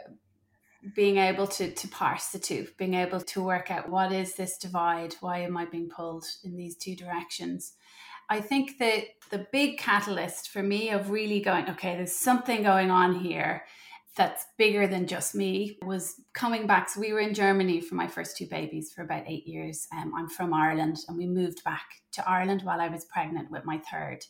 being 0.94 1.16
able 1.16 1.46
to 1.46 1.72
to 1.72 1.88
parse 1.88 2.28
the 2.28 2.38
two, 2.38 2.68
being 2.76 2.94
able 2.94 3.20
to 3.20 3.42
work 3.42 3.70
out 3.70 3.88
what 3.88 4.12
is 4.12 4.34
this 4.34 4.56
divide, 4.58 5.16
why 5.20 5.38
am 5.40 5.56
I 5.56 5.64
being 5.64 5.88
pulled 5.88 6.24
in 6.44 6.56
these 6.56 6.76
two 6.76 6.94
directions. 6.94 7.72
I 8.30 8.40
think 8.40 8.78
that 8.78 9.04
the 9.30 9.46
big 9.50 9.78
catalyst 9.78 10.50
for 10.50 10.62
me 10.62 10.90
of 10.90 11.10
really 11.10 11.40
going, 11.40 11.68
okay, 11.70 11.96
there's 11.96 12.14
something 12.14 12.62
going 12.62 12.90
on 12.90 13.14
here 13.14 13.64
that's 14.16 14.46
bigger 14.58 14.86
than 14.86 15.06
just 15.06 15.34
me 15.34 15.78
was 15.82 16.20
coming 16.34 16.66
back. 16.66 16.90
So 16.90 17.00
we 17.00 17.12
were 17.12 17.20
in 17.20 17.32
Germany 17.32 17.80
for 17.80 17.94
my 17.94 18.06
first 18.06 18.36
two 18.36 18.46
babies 18.46 18.92
for 18.92 19.02
about 19.02 19.24
eight 19.26 19.46
years. 19.46 19.86
Um, 19.96 20.12
I'm 20.14 20.28
from 20.28 20.52
Ireland 20.52 20.98
and 21.08 21.16
we 21.16 21.26
moved 21.26 21.64
back 21.64 21.86
to 22.12 22.28
Ireland 22.28 22.62
while 22.62 22.80
I 22.80 22.88
was 22.88 23.06
pregnant 23.06 23.50
with 23.50 23.64
my 23.64 23.80
third. 23.90 24.24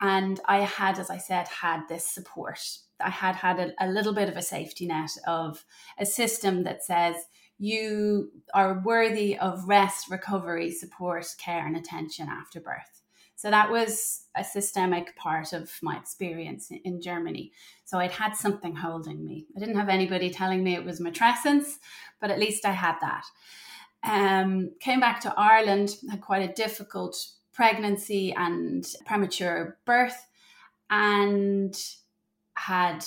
And 0.00 0.38
I 0.44 0.58
had, 0.58 0.98
as 0.98 1.10
I 1.10 1.18
said, 1.18 1.48
had 1.48 1.88
this 1.88 2.06
support. 2.06 2.60
I 3.00 3.10
had 3.10 3.36
had 3.36 3.58
a, 3.58 3.72
a 3.80 3.88
little 3.88 4.14
bit 4.14 4.28
of 4.28 4.36
a 4.36 4.42
safety 4.42 4.86
net 4.86 5.10
of 5.26 5.64
a 5.98 6.06
system 6.06 6.64
that 6.64 6.84
says 6.84 7.16
you 7.58 8.30
are 8.52 8.82
worthy 8.84 9.38
of 9.38 9.68
rest, 9.68 10.10
recovery, 10.10 10.70
support, 10.70 11.26
care, 11.38 11.66
and 11.66 11.76
attention 11.76 12.28
after 12.28 12.60
birth. 12.60 13.02
So 13.36 13.50
that 13.50 13.70
was 13.70 14.26
a 14.34 14.44
systemic 14.44 15.16
part 15.16 15.52
of 15.52 15.70
my 15.82 15.96
experience 15.96 16.70
in 16.84 17.00
Germany. 17.00 17.52
So 17.84 17.98
I'd 17.98 18.12
had 18.12 18.34
something 18.34 18.74
holding 18.74 19.24
me. 19.24 19.46
I 19.56 19.60
didn't 19.60 19.76
have 19.76 19.88
anybody 19.88 20.30
telling 20.30 20.64
me 20.64 20.74
it 20.74 20.84
was 20.84 21.00
matrescence, 21.00 21.74
but 22.20 22.30
at 22.30 22.38
least 22.38 22.64
I 22.64 22.70
had 22.70 22.94
that. 23.00 23.24
Um, 24.02 24.70
came 24.80 25.00
back 25.00 25.20
to 25.20 25.34
Ireland, 25.36 25.96
had 26.10 26.20
quite 26.20 26.48
a 26.48 26.52
difficult 26.54 27.16
pregnancy 27.52 28.32
and 28.32 28.86
premature 29.06 29.78
birth, 29.84 30.26
and 30.90 31.74
had 32.56 33.04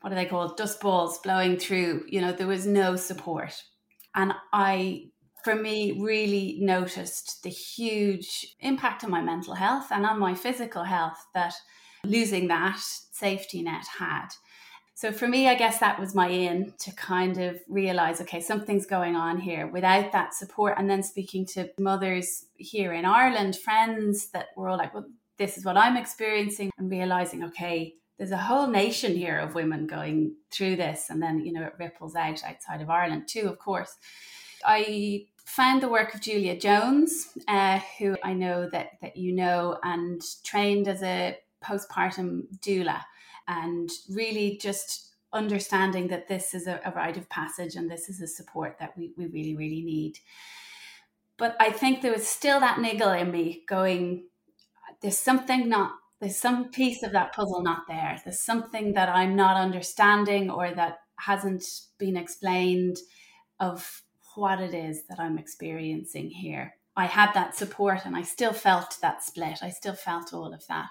what 0.00 0.12
are 0.12 0.16
they 0.16 0.26
called 0.26 0.56
dust 0.56 0.80
balls 0.80 1.18
blowing 1.18 1.56
through. 1.56 2.04
You 2.08 2.20
know, 2.20 2.32
there 2.32 2.46
was 2.46 2.66
no 2.66 2.96
support. 2.96 3.54
And 4.14 4.34
I 4.52 5.04
for 5.44 5.54
me 5.54 5.98
really 6.00 6.58
noticed 6.60 7.42
the 7.42 7.50
huge 7.50 8.54
impact 8.60 9.02
on 9.04 9.10
my 9.10 9.20
mental 9.20 9.54
health 9.54 9.86
and 9.90 10.06
on 10.06 10.18
my 10.18 10.34
physical 10.34 10.84
health 10.84 11.26
that 11.34 11.54
losing 12.04 12.48
that 12.48 12.78
safety 12.78 13.62
net 13.62 13.84
had. 13.98 14.28
So 14.94 15.10
for 15.10 15.26
me, 15.26 15.48
I 15.48 15.54
guess 15.54 15.78
that 15.80 15.98
was 15.98 16.14
my 16.14 16.28
in 16.28 16.74
to 16.80 16.92
kind 16.92 17.38
of 17.38 17.58
realize, 17.68 18.20
okay, 18.20 18.40
something's 18.40 18.86
going 18.86 19.16
on 19.16 19.40
here 19.40 19.66
without 19.66 20.12
that 20.12 20.34
support. 20.34 20.74
And 20.78 20.88
then 20.88 21.02
speaking 21.02 21.46
to 21.46 21.70
mothers 21.78 22.44
here 22.56 22.92
in 22.92 23.04
Ireland, 23.04 23.56
friends 23.56 24.28
that 24.28 24.48
were 24.56 24.68
all 24.68 24.78
like, 24.78 24.94
well, 24.94 25.06
this 25.38 25.56
is 25.56 25.64
what 25.64 25.76
I'm 25.76 25.96
experiencing, 25.96 26.70
and 26.78 26.90
realizing, 26.90 27.42
okay, 27.44 27.94
there's 28.18 28.30
a 28.30 28.36
whole 28.36 28.66
nation 28.66 29.16
here 29.16 29.38
of 29.38 29.54
women 29.54 29.86
going 29.86 30.36
through 30.50 30.76
this. 30.76 31.10
And 31.10 31.22
then, 31.22 31.44
you 31.44 31.52
know, 31.52 31.64
it 31.64 31.74
ripples 31.78 32.14
out 32.14 32.44
outside 32.44 32.80
of 32.80 32.90
Ireland 32.90 33.28
too, 33.28 33.48
of 33.48 33.58
course. 33.58 33.96
I 34.64 35.26
found 35.44 35.82
the 35.82 35.88
work 35.88 36.14
of 36.14 36.20
Julia 36.20 36.58
Jones, 36.58 37.28
uh, 37.48 37.80
who 37.98 38.16
I 38.22 38.32
know 38.32 38.68
that, 38.70 38.92
that 39.00 39.16
you 39.16 39.34
know, 39.34 39.78
and 39.82 40.22
trained 40.44 40.88
as 40.88 41.02
a 41.02 41.36
postpartum 41.64 42.42
doula, 42.60 43.00
and 43.48 43.90
really 44.08 44.58
just 44.60 45.10
understanding 45.32 46.08
that 46.08 46.28
this 46.28 46.54
is 46.54 46.66
a, 46.66 46.80
a 46.84 46.92
rite 46.92 47.16
of 47.16 47.28
passage 47.28 47.74
and 47.74 47.90
this 47.90 48.08
is 48.08 48.20
a 48.20 48.26
support 48.26 48.76
that 48.78 48.96
we, 48.96 49.12
we 49.16 49.26
really, 49.26 49.56
really 49.56 49.82
need. 49.82 50.18
But 51.38 51.56
I 51.58 51.70
think 51.70 52.02
there 52.02 52.12
was 52.12 52.26
still 52.26 52.60
that 52.60 52.80
niggle 52.80 53.10
in 53.10 53.30
me 53.30 53.64
going, 53.66 54.24
there's 55.00 55.18
something 55.18 55.68
not, 55.68 55.92
there's 56.22 56.38
some 56.38 56.70
piece 56.70 57.02
of 57.02 57.10
that 57.12 57.34
puzzle 57.34 57.62
not 57.62 57.82
there. 57.88 58.16
There's 58.22 58.40
something 58.40 58.92
that 58.92 59.08
I'm 59.08 59.34
not 59.34 59.56
understanding 59.56 60.50
or 60.50 60.72
that 60.72 60.98
hasn't 61.18 61.64
been 61.98 62.16
explained 62.16 62.98
of 63.58 64.02
what 64.36 64.60
it 64.60 64.72
is 64.72 65.02
that 65.08 65.18
I'm 65.18 65.36
experiencing 65.36 66.30
here. 66.30 66.74
I 66.96 67.06
had 67.06 67.32
that 67.32 67.56
support 67.56 68.02
and 68.04 68.14
I 68.14 68.22
still 68.22 68.52
felt 68.52 68.98
that 69.02 69.24
split. 69.24 69.64
I 69.64 69.70
still 69.70 69.94
felt 69.94 70.32
all 70.32 70.54
of 70.54 70.64
that. 70.68 70.90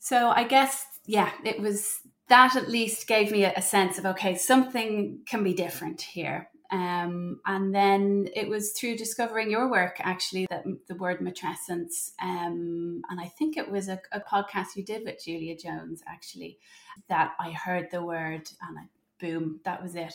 So 0.00 0.30
I 0.30 0.42
guess, 0.42 0.84
yeah, 1.06 1.30
it 1.44 1.60
was 1.60 2.00
that 2.28 2.56
at 2.56 2.68
least 2.68 3.06
gave 3.06 3.30
me 3.30 3.44
a, 3.44 3.62
sense 3.62 3.98
of, 3.98 4.06
okay, 4.06 4.34
something 4.34 5.20
can 5.28 5.44
be 5.44 5.54
different 5.54 6.00
here. 6.00 6.48
Um, 6.72 7.40
and 7.46 7.74
then 7.74 8.28
it 8.34 8.48
was 8.48 8.72
through 8.72 8.96
discovering 8.96 9.50
your 9.50 9.70
work, 9.70 9.96
actually, 10.00 10.46
that 10.50 10.64
the 10.86 10.94
word 10.94 11.18
matrescence, 11.18 12.12
um, 12.22 13.02
and 13.10 13.20
I 13.20 13.26
think 13.26 13.56
it 13.56 13.68
was 13.68 13.88
a, 13.88 14.00
a, 14.12 14.20
podcast 14.20 14.76
you 14.76 14.84
did 14.84 15.04
with 15.04 15.24
Julia 15.24 15.56
Jones, 15.56 16.00
actually, 16.06 16.58
that 17.08 17.32
I 17.40 17.50
heard 17.50 17.90
the 17.90 18.04
word 18.04 18.48
and 18.62 18.78
I 18.78 18.82
boom, 19.20 19.60
that 19.64 19.82
was 19.82 19.94
it. 19.94 20.14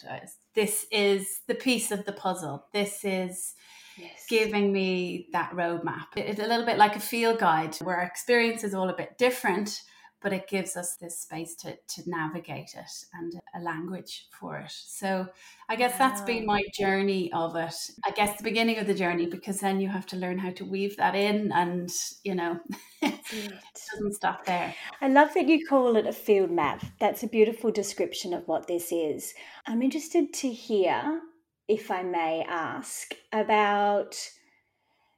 This 0.54 0.86
is 0.92 1.42
the 1.48 1.56
piece 1.56 1.92
of 1.92 2.06
the 2.06 2.12
puzzle. 2.12 2.66
This 2.74 3.06
is 3.06 3.54
yes. 3.98 4.26
giving 4.28 4.74
me 4.74 5.28
that 5.32 5.52
roadmap. 5.52 6.08
It's 6.16 6.40
a 6.40 6.48
little 6.48 6.66
bit 6.66 6.78
like 6.78 6.96
a 6.96 7.00
field 7.00 7.40
guide 7.40 7.76
where 7.78 7.98
our 7.98 8.04
experience 8.04 8.64
is 8.64 8.74
all 8.74 8.90
a 8.90 8.96
bit 8.96 9.18
different, 9.18 9.82
but 10.26 10.34
it 10.34 10.48
gives 10.48 10.76
us 10.76 10.96
this 10.96 11.20
space 11.20 11.54
to, 11.54 11.78
to 11.88 12.10
navigate 12.10 12.74
it 12.74 12.92
and 13.14 13.40
a 13.54 13.60
language 13.60 14.26
for 14.32 14.58
it. 14.58 14.72
So 14.72 15.28
I 15.70 15.76
guess 15.76 16.00
that's 16.00 16.22
been 16.22 16.48
my 16.48 16.64
journey 16.74 17.32
of 17.32 17.56
it. 17.56 17.76
I 18.04 18.10
guess 18.10 18.36
the 18.36 18.44
beginning 18.44 18.80
of 18.80 18.88
the 18.88 18.96
journey, 18.96 19.28
because 19.28 19.60
then 19.60 19.80
you 19.80 19.88
have 19.88 20.08
to 20.08 20.16
learn 20.16 20.40
how 20.40 20.50
to 20.54 20.66
weave 20.66 20.98
that 20.98 21.14
in 21.14 21.52
and, 21.52 21.92
you 22.24 22.34
know, 22.34 22.60
it 23.04 23.20
doesn't 23.92 24.16
stop 24.16 24.48
there. 24.48 24.74
I 25.00 25.10
love 25.10 25.32
that 25.36 25.48
you 25.48 25.64
call 25.64 25.96
it 25.96 26.08
a 26.08 26.12
field 26.12 26.50
map. 26.50 26.84
That's 27.00 27.22
a 27.22 27.28
beautiful 27.28 27.70
description 27.70 28.34
of 28.34 28.48
what 28.48 28.66
this 28.66 28.92
is. 28.92 29.36
I'm 29.68 29.84
interested 29.84 30.34
to 30.34 30.50
hear, 30.50 31.22
if 31.68 31.92
I 31.92 32.02
may 32.02 32.44
ask, 32.50 33.14
about 33.32 34.16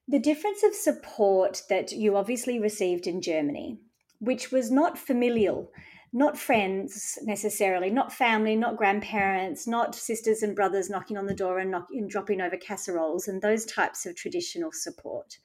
the 0.06 0.20
difference 0.20 0.64
of 0.64 0.76
support 0.76 1.62
that 1.70 1.94
you 1.94 2.18
obviously 2.18 2.60
received 2.60 3.08
in 3.08 3.22
Germany, 3.22 3.80
which 4.20 4.52
was 4.52 4.72
not 4.72 4.98
familial, 4.98 5.72
not 6.14 6.38
friends 6.38 7.18
necessarily, 7.24 7.90
not 7.90 8.14
family, 8.14 8.56
not 8.56 8.78
grandparents, 8.78 9.68
not 9.68 9.96
sisters 9.96 10.42
and 10.42 10.56
brothers 10.56 10.90
knocking 10.90 11.18
on 11.18 11.26
the 11.26 11.34
door 11.34 11.60
and, 11.60 11.72
knock, 11.72 11.88
and 11.92 12.10
dropping 12.10 12.42
over 12.42 12.58
casseroles 12.58 13.28
and 13.28 13.42
those 13.42 13.66
types 13.66 14.06
of 14.06 14.16
traditional 14.16 14.72
support. 14.72 15.38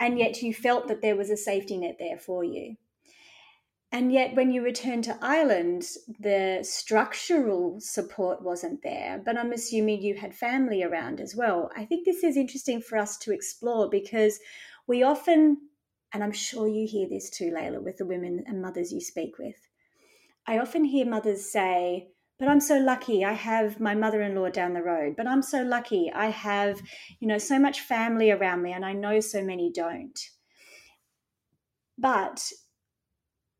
And 0.00 0.18
yet 0.18 0.42
you 0.42 0.54
felt 0.54 0.88
that 0.88 1.02
there 1.02 1.16
was 1.16 1.30
a 1.30 1.36
safety 1.36 1.76
net 1.76 1.96
there 1.98 2.18
for 2.18 2.44
you. 2.44 2.76
And 3.90 4.12
yet, 4.12 4.34
when 4.34 4.50
you 4.50 4.62
returned 4.62 5.04
to 5.04 5.18
Ireland, 5.22 5.84
the 6.20 6.60
structural 6.62 7.80
support 7.80 8.42
wasn't 8.42 8.82
there. 8.82 9.22
But 9.24 9.38
I'm 9.38 9.52
assuming 9.52 10.02
you 10.02 10.14
had 10.14 10.34
family 10.34 10.82
around 10.82 11.20
as 11.20 11.34
well. 11.34 11.70
I 11.74 11.86
think 11.86 12.04
this 12.04 12.22
is 12.22 12.36
interesting 12.36 12.82
for 12.82 12.98
us 12.98 13.16
to 13.18 13.32
explore 13.32 13.88
because 13.88 14.40
we 14.86 15.02
often, 15.02 15.56
and 16.12 16.22
I'm 16.22 16.32
sure 16.32 16.68
you 16.68 16.86
hear 16.86 17.08
this 17.08 17.30
too, 17.30 17.50
Layla, 17.50 17.82
with 17.82 17.98
the 17.98 18.06
women 18.06 18.44
and 18.46 18.62
mothers 18.62 18.92
you 18.92 19.00
speak 19.00 19.38
with. 19.38 19.56
I 20.46 20.58
often 20.58 20.84
hear 20.84 21.06
mothers 21.06 21.50
say, 21.52 22.08
but 22.38 22.48
I'm 22.48 22.60
so 22.60 22.78
lucky 22.78 23.24
I 23.24 23.32
have 23.32 23.80
my 23.80 23.94
mother-in-law 23.94 24.50
down 24.50 24.72
the 24.72 24.82
road. 24.82 25.14
But 25.16 25.26
I'm 25.26 25.42
so 25.42 25.62
lucky 25.62 26.10
I 26.14 26.26
have, 26.26 26.80
you 27.20 27.26
know, 27.26 27.38
so 27.38 27.58
much 27.58 27.80
family 27.80 28.30
around 28.30 28.62
me 28.62 28.72
and 28.72 28.84
I 28.84 28.92
know 28.92 29.20
so 29.20 29.42
many 29.42 29.72
don't. 29.72 30.18
But 31.98 32.40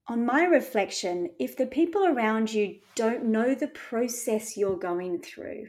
on 0.06 0.24
my 0.24 0.44
reflection, 0.44 1.30
if 1.38 1.56
the 1.56 1.66
people 1.66 2.06
around 2.06 2.52
you 2.52 2.78
don't 2.94 3.24
know 3.24 3.54
the 3.54 3.68
process 3.68 4.56
you're 4.56 4.78
going 4.78 5.20
through 5.20 5.66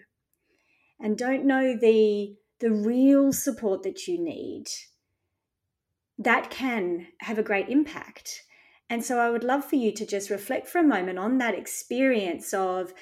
and 0.99 1.17
don't 1.17 1.45
know 1.45 1.75
the 1.75 2.35
the 2.59 2.71
real 2.71 3.31
support 3.31 3.83
that 3.83 4.05
you 4.05 4.21
need, 4.21 4.65
that 6.19 6.51
can 6.51 7.07
have 7.21 7.39
a 7.39 7.43
great 7.43 7.69
impact. 7.69 8.43
And 8.89 9.03
so 9.03 9.19
I 9.19 9.29
would 9.29 9.43
love 9.43 9.65
for 9.65 9.75
you 9.75 9.91
to 9.93 10.05
just 10.05 10.29
reflect 10.29 10.67
for 10.67 10.79
a 10.79 10.83
moment 10.83 11.17
on 11.17 11.37
that 11.37 11.55
experience 11.55 12.53
of 12.53 12.93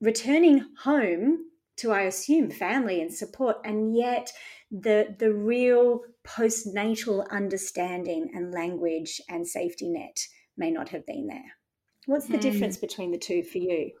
returning 0.00 0.66
home 0.82 1.46
to, 1.76 1.92
I 1.92 2.02
assume, 2.02 2.50
family 2.50 3.00
and 3.00 3.12
support, 3.12 3.56
and 3.64 3.96
yet 3.96 4.32
the, 4.70 5.14
the 5.18 5.32
real 5.32 6.00
postnatal 6.24 7.28
understanding 7.30 8.30
and 8.34 8.52
language 8.52 9.20
and 9.28 9.46
safety 9.46 9.88
net 9.88 10.26
may 10.56 10.70
not 10.70 10.88
have 10.88 11.06
been 11.06 11.26
there. 11.28 11.54
What's 12.06 12.26
the 12.26 12.38
mm. 12.38 12.42
difference 12.42 12.76
between 12.76 13.12
the 13.12 13.18
two 13.18 13.42
for 13.42 13.58
you? 13.58 13.92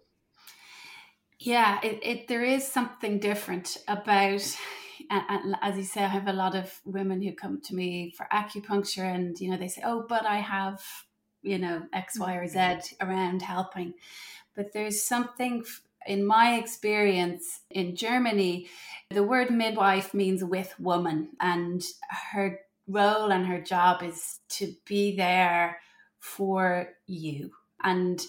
Yeah, 1.38 1.78
it, 1.82 2.00
it 2.02 2.28
there 2.28 2.44
is 2.44 2.66
something 2.66 3.18
different 3.18 3.76
about 3.86 4.56
as 5.10 5.76
you 5.76 5.84
say, 5.84 6.04
I 6.04 6.08
have 6.08 6.28
a 6.28 6.32
lot 6.32 6.54
of 6.54 6.80
women 6.84 7.22
who 7.22 7.32
come 7.32 7.60
to 7.62 7.74
me 7.74 8.10
for 8.16 8.26
acupuncture, 8.32 9.14
and 9.14 9.38
you 9.40 9.50
know 9.50 9.56
they 9.56 9.68
say, 9.68 9.82
"Oh, 9.84 10.04
but 10.08 10.26
I 10.26 10.38
have 10.38 10.82
you 11.42 11.58
know 11.58 11.82
X, 11.92 12.18
Y, 12.18 12.34
or 12.34 12.46
Z 12.46 12.58
mm-hmm. 12.58 13.08
around 13.08 13.42
helping." 13.42 13.94
But 14.54 14.72
there's 14.72 15.02
something 15.02 15.64
in 16.06 16.24
my 16.24 16.54
experience 16.56 17.60
in 17.70 17.96
Germany, 17.96 18.68
the 19.10 19.24
word 19.24 19.50
midwife 19.50 20.14
means 20.14 20.42
with 20.42 20.78
woman, 20.78 21.30
and 21.40 21.84
her 22.32 22.60
role 22.88 23.32
and 23.32 23.46
her 23.46 23.60
job 23.60 24.02
is 24.02 24.40
to 24.48 24.74
be 24.84 25.16
there 25.16 25.80
for 26.20 26.88
you. 27.06 27.52
And 27.82 28.24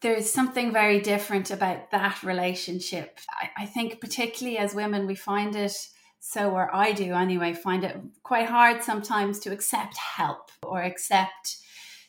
there's 0.00 0.30
something 0.30 0.72
very 0.72 1.00
different 1.00 1.50
about 1.50 1.90
that 1.90 2.22
relationship. 2.22 3.18
I, 3.30 3.62
I, 3.62 3.66
think, 3.66 4.00
particularly 4.00 4.58
as 4.58 4.74
women, 4.74 5.06
we 5.06 5.14
find 5.14 5.56
it 5.56 5.88
so, 6.20 6.50
or 6.50 6.74
I 6.74 6.92
do 6.92 7.14
anyway, 7.14 7.54
find 7.54 7.84
it 7.84 7.96
quite 8.22 8.46
hard 8.46 8.82
sometimes 8.82 9.38
to 9.40 9.52
accept 9.52 9.96
help 9.96 10.50
or 10.62 10.82
accept 10.82 11.58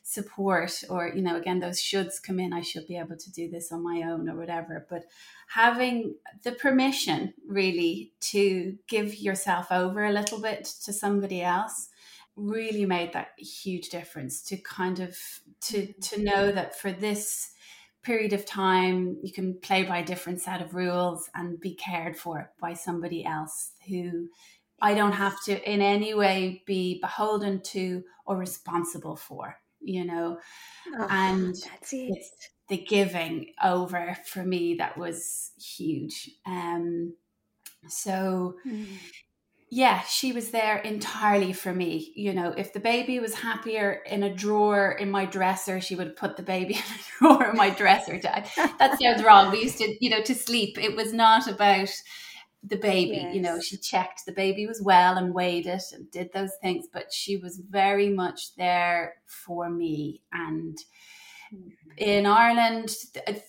support, 0.03 0.83
or, 0.89 1.11
you 1.15 1.21
know, 1.21 1.35
again, 1.35 1.59
those 1.59 1.79
shoulds 1.79 2.21
come 2.21 2.39
in. 2.39 2.51
I 2.51 2.61
should 2.61 2.87
be 2.87 2.97
able 2.97 3.17
to 3.17 3.31
do 3.31 3.49
this 3.49 3.71
on 3.71 3.83
my 3.83 4.01
own 4.01 4.27
or 4.27 4.35
whatever. 4.35 4.87
But 4.89 5.05
having 5.47 6.15
the 6.43 6.51
permission 6.51 7.33
really 7.47 8.13
to 8.21 8.77
give 8.87 9.19
yourself 9.19 9.71
over 9.71 10.03
a 10.03 10.11
little 10.11 10.41
bit 10.41 10.65
to 10.85 10.93
somebody 10.93 11.43
else 11.43 11.89
really 12.35 12.85
made 12.85 13.13
that 13.13 13.29
huge 13.37 13.89
difference 13.89 14.41
to 14.41 14.57
kind 14.57 14.99
of 14.99 15.17
to 15.61 15.91
to 15.93 16.23
know 16.23 16.51
that 16.51 16.79
for 16.79 16.91
this 16.91 17.51
period 18.03 18.33
of 18.33 18.45
time 18.45 19.17
you 19.21 19.31
can 19.31 19.53
play 19.59 19.83
by 19.83 19.99
a 19.99 20.05
different 20.05 20.39
set 20.41 20.61
of 20.61 20.73
rules 20.73 21.29
and 21.35 21.59
be 21.59 21.73
cared 21.73 22.15
for 22.15 22.51
by 22.61 22.73
somebody 22.73 23.25
else 23.25 23.71
who 23.87 24.29
I 24.81 24.93
don't 24.93 25.11
have 25.11 25.43
to 25.45 25.69
in 25.69 25.81
any 25.81 26.13
way 26.13 26.63
be 26.65 26.99
beholden 27.01 27.61
to 27.61 28.03
or 28.25 28.37
responsible 28.37 29.17
for, 29.17 29.59
you 29.81 30.05
know. 30.05 30.39
Oh, 30.97 31.07
and 31.09 31.55
that's 31.55 31.91
it. 31.91 32.25
the 32.69 32.77
giving 32.77 33.53
over 33.63 34.17
for 34.25 34.43
me 34.43 34.75
that 34.75 34.97
was 34.97 35.51
huge. 35.57 36.29
Um 36.45 37.15
so 37.87 38.55
mm 38.65 38.85
yeah, 39.71 40.01
she 40.01 40.31
was 40.31 40.49
there 40.49 40.77
entirely 40.77 41.53
for 41.53 41.73
me. 41.73 42.11
You 42.15 42.33
know, 42.33 42.51
if 42.57 42.73
the 42.73 42.79
baby 42.79 43.19
was 43.19 43.35
happier 43.35 44.01
in 44.07 44.23
a 44.23 44.33
drawer 44.33 44.91
in 44.93 45.11
my 45.11 45.25
dresser, 45.25 45.79
she 45.79 45.95
would 45.95 46.15
put 46.15 46.37
the 46.37 46.43
baby 46.43 46.73
in 46.75 46.79
a 46.81 47.19
drawer 47.19 47.51
in 47.51 47.57
my 47.57 47.69
dresser. 47.69 48.19
That 48.19 48.99
sounds 48.99 49.23
wrong. 49.23 49.51
We 49.51 49.61
used 49.61 49.77
to, 49.77 49.95
you 50.03 50.09
know, 50.09 50.21
to 50.23 50.33
sleep. 50.33 50.77
It 50.79 50.95
was 50.95 51.13
not 51.13 51.47
about 51.47 51.89
the 52.63 52.77
baby. 52.77 53.17
Yes. 53.17 53.35
You 53.35 53.41
know, 53.41 53.61
she 53.61 53.77
checked 53.77 54.25
the 54.25 54.31
baby 54.31 54.65
was 54.65 54.81
well 54.81 55.17
and 55.17 55.33
weighed 55.33 55.67
it 55.67 55.83
and 55.93 56.09
did 56.11 56.33
those 56.33 56.51
things, 56.61 56.87
but 56.91 57.13
she 57.13 57.37
was 57.37 57.61
very 57.69 58.09
much 58.09 58.55
there 58.55 59.15
for 59.27 59.69
me. 59.69 60.23
And 60.33 60.77
hmm. 61.51 61.69
In 61.99 62.25
Ireland, 62.25 62.95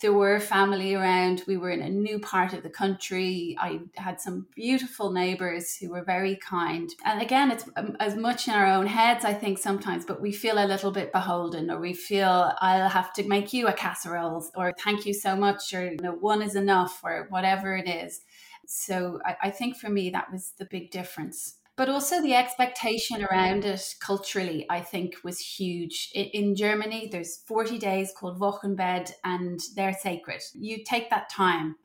there 0.02 0.12
were 0.12 0.40
family 0.40 0.94
around. 0.94 1.44
We 1.46 1.56
were 1.56 1.70
in 1.70 1.82
a 1.82 1.88
new 1.88 2.18
part 2.18 2.52
of 2.52 2.64
the 2.64 2.68
country. 2.68 3.56
I 3.60 3.78
had 3.96 4.20
some 4.20 4.48
beautiful 4.56 5.12
neighbors 5.12 5.76
who 5.76 5.90
were 5.90 6.02
very 6.02 6.34
kind. 6.36 6.90
And 7.04 7.22
again, 7.22 7.52
it's 7.52 7.64
um, 7.76 7.96
as 8.00 8.16
much 8.16 8.48
in 8.48 8.54
our 8.54 8.66
own 8.66 8.88
heads, 8.88 9.24
I 9.24 9.34
think, 9.34 9.58
sometimes, 9.58 10.04
but 10.04 10.20
we 10.20 10.32
feel 10.32 10.58
a 10.58 10.66
little 10.66 10.90
bit 10.90 11.12
beholden, 11.12 11.70
or 11.70 11.78
we 11.78 11.94
feel 11.94 12.52
I'll 12.60 12.88
have 12.88 13.12
to 13.14 13.28
make 13.28 13.52
you 13.52 13.68
a 13.68 13.72
casserole, 13.72 14.44
or 14.56 14.72
thank 14.82 15.06
you 15.06 15.14
so 15.14 15.36
much, 15.36 15.72
or 15.72 15.92
you 15.92 15.98
know, 16.02 16.12
one 16.14 16.42
is 16.42 16.56
enough, 16.56 17.00
or 17.04 17.26
whatever 17.30 17.76
it 17.76 17.88
is. 17.88 18.22
So 18.66 19.20
I, 19.24 19.36
I 19.44 19.50
think 19.50 19.76
for 19.76 19.88
me, 19.88 20.10
that 20.10 20.30
was 20.32 20.54
the 20.58 20.64
big 20.64 20.90
difference 20.90 21.60
but 21.76 21.88
also 21.88 22.20
the 22.20 22.35
expectation 22.35 23.24
around 23.24 23.64
it 23.64 23.94
culturally, 24.00 24.66
I 24.68 24.80
think, 24.80 25.14
was 25.24 25.38
huge. 25.38 26.11
In 26.14 26.54
Germany, 26.54 27.09
there's 27.11 27.42
40 27.46 27.78
days 27.78 28.12
called 28.16 28.40
Wochenbett, 28.40 29.12
and 29.24 29.61
they're 29.76 29.94
sacred. 29.94 30.42
You 30.54 30.85
take 30.85 31.11
that 31.11 31.30
time 31.30 31.76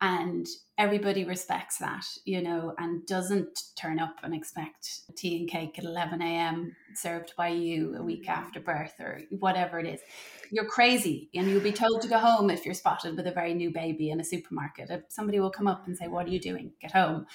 and 0.00 0.46
everybody 0.76 1.24
respects 1.24 1.78
that, 1.78 2.04
you 2.24 2.40
know, 2.40 2.72
and 2.78 3.04
doesn't 3.06 3.64
turn 3.74 3.98
up 3.98 4.14
and 4.22 4.32
expect 4.32 5.00
tea 5.16 5.40
and 5.40 5.50
cake 5.50 5.76
at 5.76 5.84
11 5.84 6.22
a.m. 6.22 6.76
served 6.94 7.32
by 7.36 7.48
you 7.48 7.96
a 7.98 8.02
week 8.02 8.28
after 8.28 8.60
birth 8.60 8.94
or 9.00 9.20
whatever 9.40 9.80
it 9.80 9.86
is. 9.86 10.00
You're 10.52 10.66
crazy, 10.66 11.30
and 11.34 11.50
you'll 11.50 11.60
be 11.60 11.72
told 11.72 12.00
to 12.02 12.08
go 12.08 12.18
home 12.18 12.48
if 12.48 12.64
you're 12.64 12.74
spotted 12.74 13.16
with 13.16 13.26
a 13.26 13.32
very 13.32 13.54
new 13.54 13.72
baby 13.72 14.10
in 14.10 14.20
a 14.20 14.24
supermarket. 14.24 14.88
Somebody 15.08 15.40
will 15.40 15.50
come 15.50 15.66
up 15.66 15.86
and 15.86 15.96
say, 15.96 16.06
What 16.06 16.26
are 16.26 16.30
you 16.30 16.40
doing? 16.40 16.72
Get 16.80 16.92
home. 16.92 17.26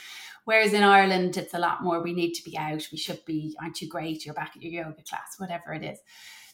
Whereas 0.45 0.73
in 0.73 0.83
Ireland, 0.83 1.35
it's 1.35 1.53
a 1.53 1.59
lot 1.59 1.83
more, 1.83 2.01
we 2.01 2.13
need 2.13 2.33
to 2.33 2.43
be 2.43 2.57
out, 2.57 2.87
we 2.91 2.97
should 2.97 3.23
be, 3.25 3.55
aren't 3.61 3.81
you 3.81 3.89
great? 3.89 4.25
You're 4.25 4.33
back 4.33 4.53
at 4.55 4.63
your 4.63 4.85
yoga 4.85 5.03
class, 5.03 5.35
whatever 5.37 5.73
it 5.73 5.83
is. 5.83 5.99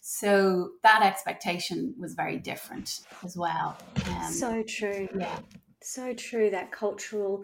So 0.02 0.72
that 0.84 1.04
expectation 1.04 1.94
was 2.00 2.14
very 2.14 2.38
different 2.38 3.02
as 3.24 3.38
well. 3.38 3.78
Um, 4.08 4.32
so 4.32 4.64
true. 4.64 5.08
Yeah 5.16 5.40
so 5.94 6.14
true 6.14 6.50
that 6.52 6.72
cultural 6.72 7.44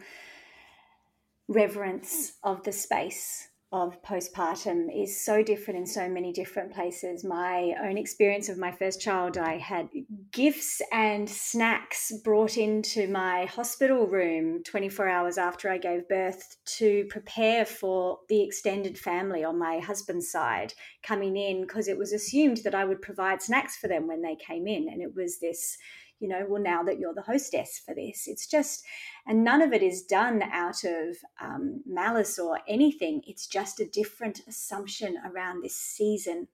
reverence 1.47 2.33
of 2.43 2.63
the 2.63 2.71
space 2.71 3.49
of 3.71 4.01
postpartum 4.03 4.87
is 4.95 5.25
so 5.25 5.43
different 5.43 5.79
in 5.79 5.85
so 5.85 6.07
many 6.07 6.31
different 6.31 6.73
places. 6.73 7.25
My 7.25 7.73
own 7.83 7.97
experience 7.97 8.47
of 8.47 8.57
my 8.57 8.71
first 8.71 9.01
child, 9.01 9.37
I 9.37 9.57
had 9.57 9.89
gifts 10.31 10.81
and 10.93 11.29
snacks 11.29 12.13
brought 12.23 12.57
into 12.57 13.07
my 13.09 13.45
hospital 13.45 14.07
room 14.07 14.63
24 14.63 15.09
hours 15.09 15.37
after 15.37 15.69
I 15.69 15.77
gave 15.77 16.07
birth 16.07 16.55
to 16.77 17.05
prepare 17.09 17.65
for 17.65 18.19
the 18.29 18.41
extended 18.43 18.97
family 18.97 19.43
on 19.43 19.57
my 19.57 19.79
husband's 19.79 20.31
side 20.31 20.73
coming 21.03 21.35
in 21.35 21.61
because 21.61 21.87
it 21.87 21.97
was 21.97 22.13
assumed 22.13 22.57
that 22.63 22.75
I 22.75 22.85
would 22.85 23.01
provide 23.01 23.41
snacks 23.41 23.75
for 23.75 23.87
them 23.87 24.07
when 24.07 24.21
they 24.21 24.35
came 24.35 24.67
in. 24.67 24.87
And 24.87 25.01
it 25.01 25.15
was 25.15 25.39
this 25.39 25.77
you 26.19 26.27
know, 26.27 26.45
well, 26.47 26.61
now 26.61 26.83
that 26.83 26.99
you're 26.99 27.13
the 27.13 27.21
hostess 27.21 27.81
for 27.85 27.93
this. 27.93 28.27
It's 28.27 28.47
just, 28.47 28.83
and 29.27 29.43
none 29.43 29.61
of 29.61 29.73
it 29.73 29.83
is 29.83 30.03
done 30.03 30.41
out 30.43 30.83
of 30.83 31.17
um, 31.41 31.81
malice 31.85 32.39
or 32.39 32.59
anything. 32.67 33.21
It's 33.27 33.47
just 33.47 33.79
a 33.79 33.85
different 33.87 34.41
assumption 34.47 35.17
around 35.25 35.61
this 35.61 35.75
season 35.75 36.47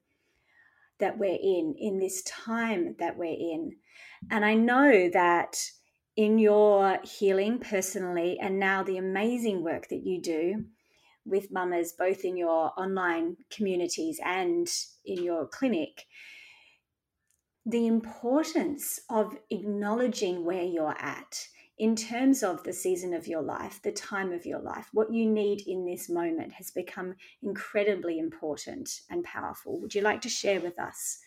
that 0.99 1.17
we're 1.17 1.39
in, 1.41 1.75
in 1.77 1.99
this 1.99 2.23
time 2.23 2.95
that 2.99 3.17
we're 3.17 3.25
in. 3.25 3.75
And 4.29 4.45
I 4.45 4.53
know 4.53 5.09
that 5.13 5.57
in 6.15 6.37
your 6.37 6.99
healing 7.03 7.59
personally, 7.59 8.37
and 8.39 8.59
now 8.59 8.83
the 8.83 8.97
amazing 8.97 9.63
work 9.63 9.87
that 9.89 10.05
you 10.05 10.21
do 10.21 10.65
with 11.25 11.51
mamas, 11.51 11.93
both 11.97 12.23
in 12.23 12.35
your 12.35 12.71
online 12.77 13.37
communities 13.49 14.19
and 14.23 14.67
in 15.05 15.23
your 15.23 15.47
clinic, 15.47 16.05
the 17.65 17.87
importance 17.87 18.99
of 19.09 19.37
acknowledging 19.49 20.43
where 20.43 20.63
you're 20.63 20.97
at 20.97 21.47
in 21.77 21.95
terms 21.95 22.43
of 22.43 22.63
the 22.63 22.73
season 22.73 23.13
of 23.13 23.27
your 23.27 23.41
life, 23.41 23.79
the 23.83 23.91
time 23.91 24.31
of 24.31 24.45
your 24.45 24.59
life, 24.59 24.87
what 24.93 25.11
you 25.11 25.27
need 25.27 25.63
in 25.67 25.85
this 25.85 26.09
moment 26.09 26.53
has 26.53 26.69
become 26.69 27.15
incredibly 27.41 28.19
important 28.19 29.01
and 29.09 29.23
powerful. 29.23 29.79
Would 29.81 29.95
you 29.95 30.01
like 30.01 30.21
to 30.21 30.29
share 30.29 30.59
with 30.59 30.77
us 30.79 31.19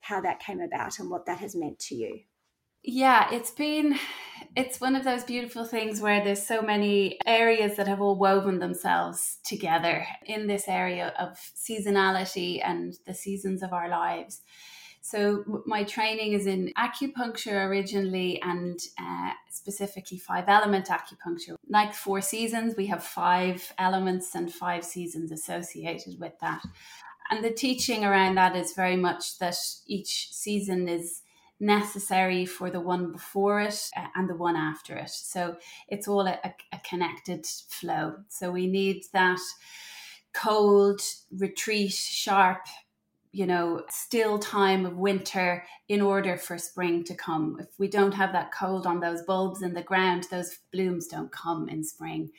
how 0.00 0.20
that 0.20 0.38
came 0.38 0.60
about 0.60 1.00
and 1.00 1.10
what 1.10 1.26
that 1.26 1.38
has 1.38 1.56
meant 1.56 1.78
to 1.80 1.96
you? 1.96 2.20
Yeah, 2.84 3.34
it's 3.34 3.50
been 3.50 3.98
it's 4.54 4.80
one 4.80 4.94
of 4.94 5.02
those 5.02 5.24
beautiful 5.24 5.64
things 5.64 6.00
where 6.00 6.22
there's 6.22 6.46
so 6.46 6.62
many 6.62 7.18
areas 7.26 7.76
that 7.76 7.88
have 7.88 8.00
all 8.00 8.16
woven 8.16 8.60
themselves 8.60 9.38
together 9.44 10.06
in 10.24 10.46
this 10.46 10.68
area 10.68 11.12
of 11.18 11.36
seasonality 11.56 12.60
and 12.64 12.94
the 13.04 13.14
seasons 13.14 13.64
of 13.64 13.72
our 13.72 13.88
lives. 13.88 14.42
So, 15.08 15.62
my 15.66 15.84
training 15.84 16.32
is 16.32 16.48
in 16.48 16.72
acupuncture 16.76 17.68
originally 17.68 18.42
and 18.42 18.76
uh, 19.00 19.30
specifically 19.52 20.18
five 20.18 20.48
element 20.48 20.88
acupuncture. 20.88 21.54
Like 21.68 21.94
four 21.94 22.20
seasons, 22.20 22.74
we 22.76 22.86
have 22.86 23.04
five 23.04 23.72
elements 23.78 24.34
and 24.34 24.52
five 24.52 24.84
seasons 24.84 25.30
associated 25.30 26.18
with 26.18 26.32
that. 26.40 26.60
And 27.30 27.44
the 27.44 27.52
teaching 27.52 28.04
around 28.04 28.34
that 28.34 28.56
is 28.56 28.72
very 28.72 28.96
much 28.96 29.38
that 29.38 29.56
each 29.86 30.32
season 30.32 30.88
is 30.88 31.22
necessary 31.60 32.44
for 32.44 32.68
the 32.68 32.80
one 32.80 33.12
before 33.12 33.60
it 33.60 33.88
uh, 33.96 34.08
and 34.16 34.28
the 34.28 34.34
one 34.34 34.56
after 34.56 34.96
it. 34.96 35.10
So, 35.10 35.54
it's 35.86 36.08
all 36.08 36.26
a, 36.26 36.36
a 36.72 36.80
connected 36.82 37.46
flow. 37.46 38.16
So, 38.28 38.50
we 38.50 38.66
need 38.66 39.04
that 39.12 39.38
cold, 40.34 41.00
retreat, 41.30 41.92
sharp 41.92 42.66
you 43.36 43.44
know, 43.44 43.82
still 43.90 44.38
time 44.38 44.86
of 44.86 44.96
winter 44.96 45.62
in 45.90 46.00
order 46.00 46.38
for 46.38 46.56
spring 46.56 47.04
to 47.04 47.14
come. 47.14 47.58
If 47.60 47.78
we 47.78 47.86
don't 47.86 48.14
have 48.14 48.32
that 48.32 48.50
cold 48.50 48.86
on 48.86 49.00
those 49.00 49.20
bulbs 49.24 49.60
in 49.60 49.74
the 49.74 49.82
ground, 49.82 50.24
those 50.30 50.56
blooms 50.72 51.06
don't 51.06 51.30
come 51.30 51.68
in 51.68 51.84
spring. 51.84 52.30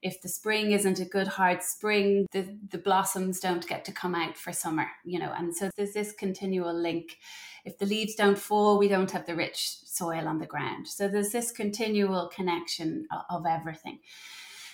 If 0.00 0.22
the 0.22 0.30
spring 0.30 0.70
isn't 0.70 0.98
a 0.98 1.04
good 1.04 1.28
hard 1.28 1.62
spring, 1.62 2.26
the, 2.32 2.56
the 2.70 2.78
blossoms 2.78 3.38
don't 3.38 3.68
get 3.68 3.84
to 3.84 3.92
come 3.92 4.14
out 4.14 4.38
for 4.38 4.50
summer, 4.50 4.86
you 5.04 5.18
know, 5.18 5.30
and 5.36 5.54
so 5.54 5.68
there's 5.76 5.92
this 5.92 6.12
continual 6.12 6.72
link. 6.72 7.18
If 7.66 7.76
the 7.76 7.84
leaves 7.84 8.14
don't 8.14 8.38
fall, 8.38 8.78
we 8.78 8.88
don't 8.88 9.10
have 9.10 9.26
the 9.26 9.36
rich 9.36 9.76
soil 9.84 10.26
on 10.26 10.38
the 10.38 10.46
ground. 10.46 10.88
So 10.88 11.06
there's 11.06 11.32
this 11.32 11.52
continual 11.52 12.30
connection 12.34 13.06
of, 13.28 13.44
everything. 13.44 13.98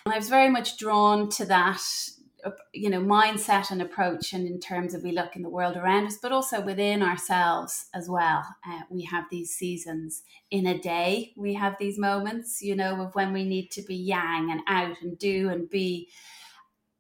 I 0.07 0.17
was 0.17 0.29
very 0.29 0.49
much 0.49 0.79
drawn 0.79 1.29
to 1.31 1.45
that 1.47 1.83
you 2.73 2.91
know 2.91 3.01
mindset 3.01 3.71
and 3.71 3.81
approach 3.81 4.33
and 4.33 4.47
in 4.47 4.59
terms 4.59 4.95
of 4.95 5.03
we 5.03 5.13
look 5.13 5.37
in 5.37 5.43
the 5.43 5.49
world 5.49 5.77
around 5.77 6.07
us 6.07 6.19
but 6.21 6.33
also 6.33 6.61
within 6.61 7.03
ourselves 7.03 7.87
as 7.95 8.09
well. 8.09 8.45
Uh, 8.67 8.81
we 8.91 9.03
have 9.03 9.25
these 9.31 9.55
seasons. 9.55 10.23
In 10.51 10.67
a 10.67 10.79
day 10.79 11.33
we 11.37 11.55
have 11.55 11.77
these 11.79 11.99
moments 11.99 12.61
you 12.63 12.75
know 12.75 13.01
of 13.03 13.15
when 13.15 13.33
we 13.33 13.45
need 13.45 13.71
to 13.73 13.83
be 13.83 13.95
yang 13.95 14.51
and 14.51 14.61
out 14.67 15.01
and 15.03 15.19
do 15.19 15.49
and 15.51 15.69
be. 15.71 16.09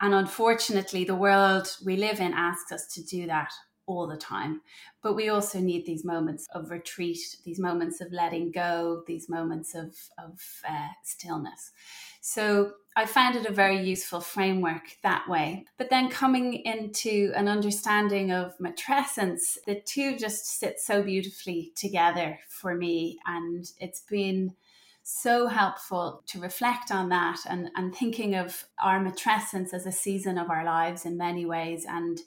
And 0.01 0.15
unfortunately 0.15 1.05
the 1.05 1.15
world 1.15 1.77
we 1.85 1.97
live 1.97 2.21
in 2.21 2.33
asks 2.35 2.73
us 2.73 2.87
to 2.95 3.03
do 3.03 3.27
that 3.27 3.53
all 3.87 4.07
the 4.07 4.17
time. 4.17 4.61
But 5.03 5.15
we 5.15 5.29
also 5.29 5.59
need 5.59 5.87
these 5.87 6.05
moments 6.05 6.47
of 6.55 6.71
retreat 6.71 7.19
these 7.45 7.59
moments 7.59 8.01
of 8.01 8.13
letting 8.13 8.53
go 8.53 9.03
these 9.07 9.29
moments 9.29 9.75
of 9.75 9.97
of 10.19 10.41
uh, 10.69 10.89
stillness. 11.03 11.73
So 12.21 12.75
I 12.95 13.07
found 13.07 13.37
it 13.37 13.47
a 13.47 13.53
very 13.53 13.83
useful 13.83 14.21
framework 14.21 14.99
that 15.03 15.29
way. 15.29 15.65
But 15.79 15.89
then 15.89 16.11
coming 16.11 16.55
into 16.55 17.33
an 17.35 17.49
understanding 17.49 18.31
of 18.31 18.57
matrescence, 18.59 19.57
the 19.67 19.81
two 19.81 20.19
just 20.19 20.47
sit 20.59 20.79
so 20.79 21.03
beautifully 21.03 21.73
together 21.75 22.39
for 22.49 22.75
me. 22.75 23.19
And 23.27 23.65
it's 23.79 24.03
been 24.03 24.55
so 25.03 25.47
helpful 25.49 26.23
to 26.27 26.41
reflect 26.41 26.91
on 26.91 27.09
that 27.09 27.41
and, 27.49 27.71
and 27.77 27.95
thinking 27.95 28.35
of 28.35 28.65
our 28.83 29.01
matrescence 29.01 29.73
as 29.73 29.87
a 29.87 29.93
season 29.93 30.39
of 30.39 30.51
our 30.51 30.65
lives 30.65 31.05
in 31.05 31.17
many 31.17 31.45
ways 31.45 31.85
and 31.89 32.21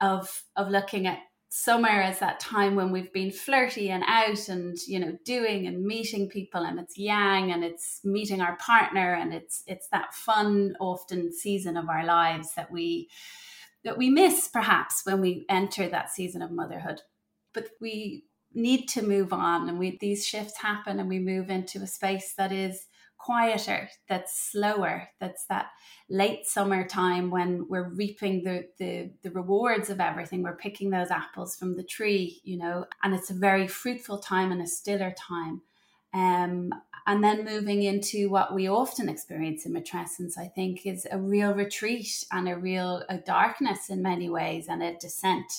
of 0.00 0.42
of 0.56 0.68
looking 0.68 1.06
at 1.06 1.20
summer 1.54 2.00
is 2.00 2.18
that 2.18 2.40
time 2.40 2.74
when 2.74 2.90
we've 2.90 3.12
been 3.12 3.30
flirty 3.30 3.90
and 3.90 4.02
out 4.06 4.48
and 4.48 4.78
you 4.86 4.98
know 4.98 5.14
doing 5.22 5.66
and 5.66 5.84
meeting 5.84 6.26
people 6.26 6.62
and 6.62 6.80
it's 6.80 6.96
yang 6.96 7.52
and 7.52 7.62
it's 7.62 8.00
meeting 8.04 8.40
our 8.40 8.56
partner 8.56 9.12
and 9.12 9.34
it's 9.34 9.62
it's 9.66 9.86
that 9.88 10.14
fun 10.14 10.74
often 10.80 11.30
season 11.30 11.76
of 11.76 11.90
our 11.90 12.06
lives 12.06 12.54
that 12.54 12.70
we 12.72 13.06
that 13.84 13.98
we 13.98 14.08
miss 14.08 14.48
perhaps 14.48 15.02
when 15.04 15.20
we 15.20 15.44
enter 15.50 15.88
that 15.90 16.10
season 16.10 16.40
of 16.40 16.50
motherhood. 16.50 17.02
But 17.52 17.68
we 17.82 18.24
need 18.54 18.86
to 18.86 19.02
move 19.02 19.34
on 19.34 19.68
and 19.68 19.78
we 19.78 19.98
these 19.98 20.26
shifts 20.26 20.58
happen 20.58 21.00
and 21.00 21.08
we 21.08 21.18
move 21.18 21.50
into 21.50 21.82
a 21.82 21.86
space 21.86 22.32
that 22.38 22.52
is 22.52 22.86
quieter, 23.22 23.88
that's 24.08 24.50
slower, 24.50 25.08
that's 25.20 25.46
that 25.46 25.66
late 26.10 26.44
summer 26.44 26.86
time 26.86 27.30
when 27.30 27.66
we're 27.68 27.88
reaping 27.90 28.42
the, 28.42 28.66
the, 28.78 29.10
the 29.22 29.30
rewards 29.30 29.90
of 29.90 30.00
everything. 30.00 30.42
We're 30.42 30.56
picking 30.56 30.90
those 30.90 31.10
apples 31.10 31.54
from 31.54 31.76
the 31.76 31.84
tree, 31.84 32.40
you 32.42 32.58
know, 32.58 32.86
and 33.02 33.14
it's 33.14 33.30
a 33.30 33.34
very 33.34 33.68
fruitful 33.68 34.18
time 34.18 34.50
and 34.50 34.60
a 34.60 34.66
stiller 34.66 35.14
time. 35.16 35.62
Um, 36.12 36.70
and 37.06 37.22
then 37.22 37.44
moving 37.44 37.82
into 37.84 38.28
what 38.28 38.54
we 38.54 38.68
often 38.68 39.08
experience 39.08 39.66
in 39.66 39.72
matrescence, 39.72 40.36
I 40.36 40.48
think, 40.48 40.84
is 40.84 41.06
a 41.10 41.18
real 41.18 41.54
retreat 41.54 42.24
and 42.32 42.48
a 42.48 42.56
real 42.56 43.02
a 43.08 43.18
darkness 43.18 43.88
in 43.88 44.02
many 44.02 44.28
ways 44.28 44.66
and 44.68 44.82
a 44.82 44.96
descent, 44.98 45.52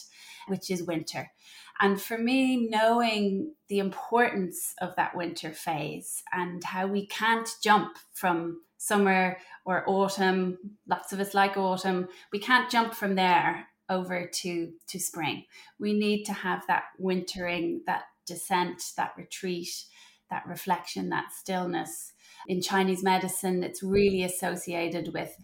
which 0.48 0.70
is 0.70 0.84
winter. 0.84 1.32
And 1.80 2.02
for 2.02 2.18
me, 2.18 2.68
knowing 2.70 3.54
the 3.68 3.80
importance 3.80 4.74
of 4.82 4.96
that 4.96 5.16
winter 5.16 5.52
phase 5.52 6.24
and 6.32 6.64
how 6.64 6.88
we 6.88 7.08
can't 7.08 7.50
jump 7.64 7.98
from 8.14 8.62
summer 8.78 9.38
or 9.66 9.84
autumn, 9.88 10.58
lots 10.88 11.14
of 11.14 11.20
us 11.20 11.34
like 11.34 11.58
autumn, 11.58 12.08
we 12.32 12.40
can't 12.40 12.70
jump 12.70 12.94
from 12.94 13.16
there 13.16 13.68
over 13.90 14.30
to, 14.34 14.72
to 14.88 15.00
spring. 15.00 15.46
We 15.80 15.94
need 15.94 16.24
to 16.26 16.34
have 16.34 16.66
that 16.68 16.84
wintering, 17.00 17.82
that 17.86 18.04
descent, 18.26 18.82
that 18.98 19.14
retreat, 19.18 19.86
that 20.30 20.46
reflection, 20.48 21.10
that 21.10 21.32
stillness. 21.34 22.14
In 22.48 22.62
Chinese 22.62 23.04
medicine, 23.04 23.64
it's 23.64 23.84
really 23.84 24.24
associated 24.24 25.14
with 25.14 25.36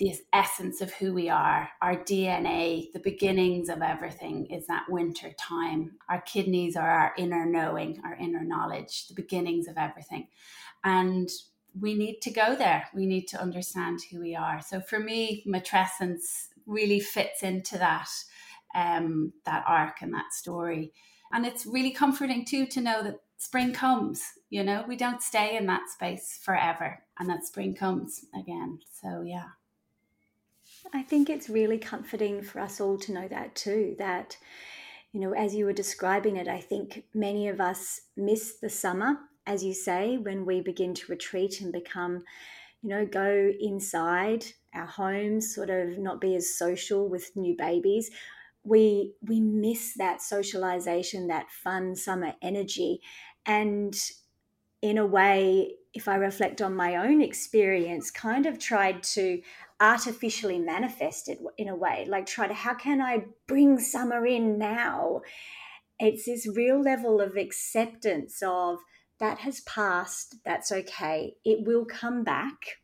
the 0.00 0.14
essence 0.32 0.80
of 0.80 0.90
who 0.94 1.12
we 1.12 1.28
are, 1.28 1.68
our 1.82 1.94
DNA, 1.94 2.90
the 2.92 3.00
beginnings 3.00 3.68
of 3.68 3.82
everything 3.82 4.46
is 4.46 4.66
that 4.66 4.88
winter 4.88 5.30
time. 5.38 5.92
Our 6.08 6.22
kidneys 6.22 6.74
are 6.74 6.90
our 6.90 7.12
inner 7.18 7.44
knowing, 7.44 8.00
our 8.02 8.14
inner 8.14 8.42
knowledge, 8.42 9.08
the 9.08 9.14
beginnings 9.14 9.68
of 9.68 9.76
everything. 9.76 10.28
And 10.84 11.28
we 11.78 11.92
need 11.92 12.20
to 12.22 12.30
go 12.30 12.56
there. 12.56 12.88
We 12.94 13.04
need 13.04 13.28
to 13.28 13.40
understand 13.42 14.00
who 14.10 14.20
we 14.20 14.34
are. 14.34 14.62
So 14.62 14.80
for 14.80 14.98
me, 14.98 15.44
matrescence 15.46 16.48
really 16.64 17.00
fits 17.00 17.42
into 17.42 17.76
that 17.76 18.08
um, 18.74 19.34
that 19.44 19.64
arc 19.66 20.00
and 20.00 20.14
that 20.14 20.32
story. 20.32 20.94
And 21.30 21.44
it's 21.44 21.66
really 21.66 21.90
comforting 21.90 22.46
too 22.46 22.64
to 22.68 22.80
know 22.80 23.02
that 23.02 23.20
spring 23.36 23.74
comes. 23.74 24.22
You 24.48 24.64
know, 24.64 24.82
we 24.88 24.96
don't 24.96 25.22
stay 25.22 25.58
in 25.58 25.66
that 25.66 25.90
space 25.90 26.40
forever, 26.42 27.02
and 27.18 27.28
that 27.28 27.44
spring 27.44 27.74
comes 27.74 28.24
again. 28.34 28.78
So 29.02 29.20
yeah. 29.20 29.48
I 30.92 31.02
think 31.02 31.28
it's 31.28 31.48
really 31.48 31.78
comforting 31.78 32.42
for 32.42 32.60
us 32.60 32.80
all 32.80 32.98
to 32.98 33.12
know 33.12 33.28
that 33.28 33.54
too. 33.54 33.94
That, 33.98 34.36
you 35.12 35.20
know, 35.20 35.32
as 35.32 35.54
you 35.54 35.64
were 35.64 35.72
describing 35.72 36.36
it, 36.36 36.48
I 36.48 36.60
think 36.60 37.04
many 37.14 37.48
of 37.48 37.60
us 37.60 38.02
miss 38.16 38.56
the 38.60 38.70
summer, 38.70 39.18
as 39.46 39.64
you 39.64 39.74
say, 39.74 40.16
when 40.16 40.46
we 40.46 40.60
begin 40.60 40.94
to 40.94 41.10
retreat 41.10 41.60
and 41.60 41.72
become, 41.72 42.24
you 42.82 42.88
know, 42.88 43.06
go 43.06 43.52
inside 43.60 44.46
our 44.74 44.86
homes 44.86 45.54
sort 45.54 45.70
of 45.70 45.98
not 45.98 46.20
be 46.20 46.36
as 46.36 46.56
social 46.56 47.08
with 47.08 47.34
new 47.36 47.56
babies 47.56 48.10
we 48.62 49.14
we 49.22 49.40
miss 49.40 49.94
that 49.94 50.20
socialization 50.20 51.28
that 51.28 51.50
fun 51.50 51.96
summer 51.96 52.34
energy 52.42 53.00
and 53.46 54.10
in 54.82 54.98
a 54.98 55.06
way 55.06 55.74
if 55.94 56.08
i 56.08 56.14
reflect 56.14 56.60
on 56.60 56.74
my 56.74 56.96
own 56.96 57.20
experience 57.20 58.10
kind 58.10 58.46
of 58.46 58.58
tried 58.58 59.02
to 59.02 59.40
artificially 59.80 60.58
manifest 60.58 61.28
it 61.28 61.38
in 61.56 61.68
a 61.68 61.74
way 61.74 62.04
like 62.08 62.26
try 62.26 62.46
to 62.46 62.54
how 62.54 62.74
can 62.74 63.00
i 63.00 63.24
bring 63.46 63.78
summer 63.78 64.26
in 64.26 64.58
now 64.58 65.20
it's 65.98 66.24
this 66.24 66.46
real 66.46 66.80
level 66.80 67.20
of 67.20 67.36
acceptance 67.36 68.42
of 68.42 68.78
that 69.18 69.38
has 69.38 69.60
passed 69.60 70.36
that's 70.44 70.70
okay 70.72 71.34
it 71.44 71.66
will 71.66 71.84
come 71.84 72.22
back 72.22 72.80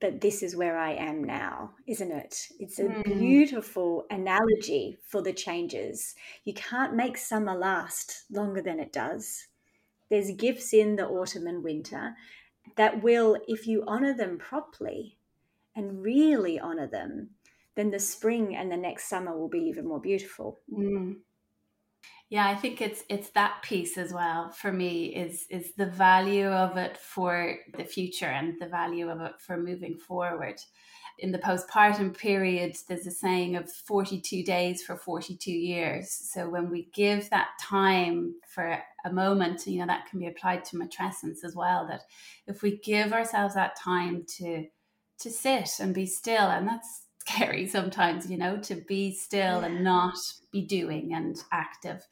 but 0.00 0.20
this 0.20 0.42
is 0.42 0.54
where 0.54 0.76
I 0.76 0.92
am 0.92 1.24
now, 1.24 1.72
isn't 1.86 2.12
it? 2.12 2.48
It's 2.60 2.78
a 2.78 2.84
mm. 2.84 3.02
beautiful 3.04 4.04
analogy 4.10 4.98
for 5.06 5.22
the 5.22 5.32
changes. 5.32 6.14
You 6.44 6.52
can't 6.52 6.94
make 6.94 7.16
summer 7.16 7.56
last 7.56 8.24
longer 8.30 8.60
than 8.60 8.78
it 8.78 8.92
does. 8.92 9.46
There's 10.08 10.30
gifts 10.32 10.72
in 10.72 10.96
the 10.96 11.06
autumn 11.06 11.46
and 11.46 11.62
winter 11.62 12.16
that 12.76 13.02
will, 13.02 13.38
if 13.48 13.66
you 13.66 13.84
honor 13.86 14.14
them 14.14 14.38
properly 14.38 15.18
and 15.74 16.02
really 16.02 16.58
honor 16.58 16.86
them, 16.86 17.30
then 17.74 17.90
the 17.90 17.98
spring 17.98 18.56
and 18.56 18.70
the 18.70 18.76
next 18.76 19.08
summer 19.08 19.36
will 19.36 19.48
be 19.48 19.60
even 19.60 19.86
more 19.86 20.00
beautiful. 20.00 20.58
Mm. 20.72 21.16
Yeah, 22.28 22.48
I 22.48 22.56
think 22.56 22.80
it's 22.80 23.04
it's 23.08 23.30
that 23.30 23.62
piece 23.62 23.96
as 23.96 24.12
well 24.12 24.50
for 24.50 24.72
me 24.72 25.14
is 25.14 25.46
is 25.48 25.74
the 25.74 25.86
value 25.86 26.48
of 26.48 26.76
it 26.76 26.96
for 26.96 27.58
the 27.76 27.84
future 27.84 28.26
and 28.26 28.60
the 28.60 28.66
value 28.66 29.08
of 29.08 29.20
it 29.20 29.40
for 29.40 29.56
moving 29.56 29.96
forward. 29.96 30.60
In 31.18 31.32
the 31.32 31.38
postpartum 31.38 32.16
period, 32.16 32.76
there's 32.88 33.06
a 33.06 33.10
saying 33.10 33.56
of 33.56 33.72
42 33.72 34.42
days 34.44 34.82
for 34.82 34.96
42 34.96 35.50
years. 35.50 36.10
So 36.10 36.48
when 36.48 36.70
we 36.70 36.90
give 36.92 37.30
that 37.30 37.48
time 37.60 38.34
for 38.46 38.78
a 39.04 39.12
moment, 39.12 39.66
you 39.66 39.78
know, 39.78 39.86
that 39.86 40.06
can 40.10 40.18
be 40.18 40.26
applied 40.26 40.64
to 40.66 40.76
matrescence 40.76 41.42
as 41.42 41.54
well. 41.54 41.86
That 41.86 42.02
if 42.46 42.62
we 42.62 42.78
give 42.78 43.12
ourselves 43.14 43.54
that 43.54 43.76
time 43.76 44.24
to 44.38 44.66
to 45.18 45.30
sit 45.30 45.70
and 45.80 45.94
be 45.94 46.06
still, 46.06 46.48
and 46.48 46.68
that's 46.68 47.04
scary 47.20 47.66
sometimes, 47.66 48.30
you 48.30 48.36
know, 48.36 48.58
to 48.58 48.74
be 48.74 49.14
still 49.14 49.60
and 49.60 49.82
not 49.82 50.18
be 50.52 50.62
doing 50.62 51.14
and 51.14 51.42
active. 51.50 52.06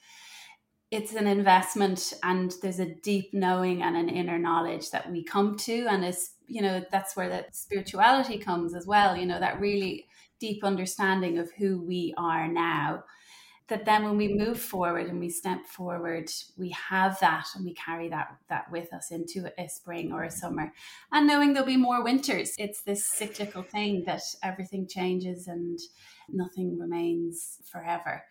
It's 0.90 1.14
an 1.14 1.26
investment, 1.26 2.14
and 2.22 2.54
there's 2.62 2.78
a 2.78 2.94
deep 2.94 3.34
knowing 3.34 3.82
and 3.82 3.96
an 3.96 4.08
inner 4.08 4.38
knowledge 4.38 4.90
that 4.90 5.10
we 5.10 5.24
come 5.24 5.56
to, 5.58 5.86
and 5.88 6.04
is 6.04 6.30
you 6.46 6.62
know 6.62 6.82
that's 6.90 7.16
where 7.16 7.28
that 7.28 7.56
spirituality 7.56 8.38
comes 8.38 8.74
as 8.74 8.86
well. 8.86 9.16
You 9.16 9.26
know 9.26 9.40
that 9.40 9.60
really 9.60 10.06
deep 10.40 10.64
understanding 10.64 11.38
of 11.38 11.50
who 11.52 11.80
we 11.82 12.14
are 12.16 12.48
now 12.48 13.04
that 13.68 13.86
then 13.86 14.04
when 14.04 14.16
we 14.18 14.28
move 14.28 14.60
forward 14.60 15.06
and 15.06 15.18
we 15.18 15.30
step 15.30 15.64
forward 15.64 16.30
we 16.58 16.70
have 16.70 17.18
that 17.20 17.46
and 17.54 17.64
we 17.64 17.72
carry 17.74 18.08
that 18.08 18.28
that 18.48 18.70
with 18.70 18.92
us 18.92 19.10
into 19.10 19.50
a 19.58 19.68
spring 19.68 20.12
or 20.12 20.24
a 20.24 20.30
summer 20.30 20.72
and 21.12 21.26
knowing 21.26 21.52
there'll 21.52 21.66
be 21.66 21.76
more 21.76 22.02
winters 22.02 22.54
it's 22.58 22.82
this 22.82 23.06
cyclical 23.06 23.62
thing 23.62 24.02
that 24.04 24.22
everything 24.42 24.86
changes 24.86 25.46
and 25.46 25.78
nothing 26.28 26.78
remains 26.78 27.60
forever 27.64 28.22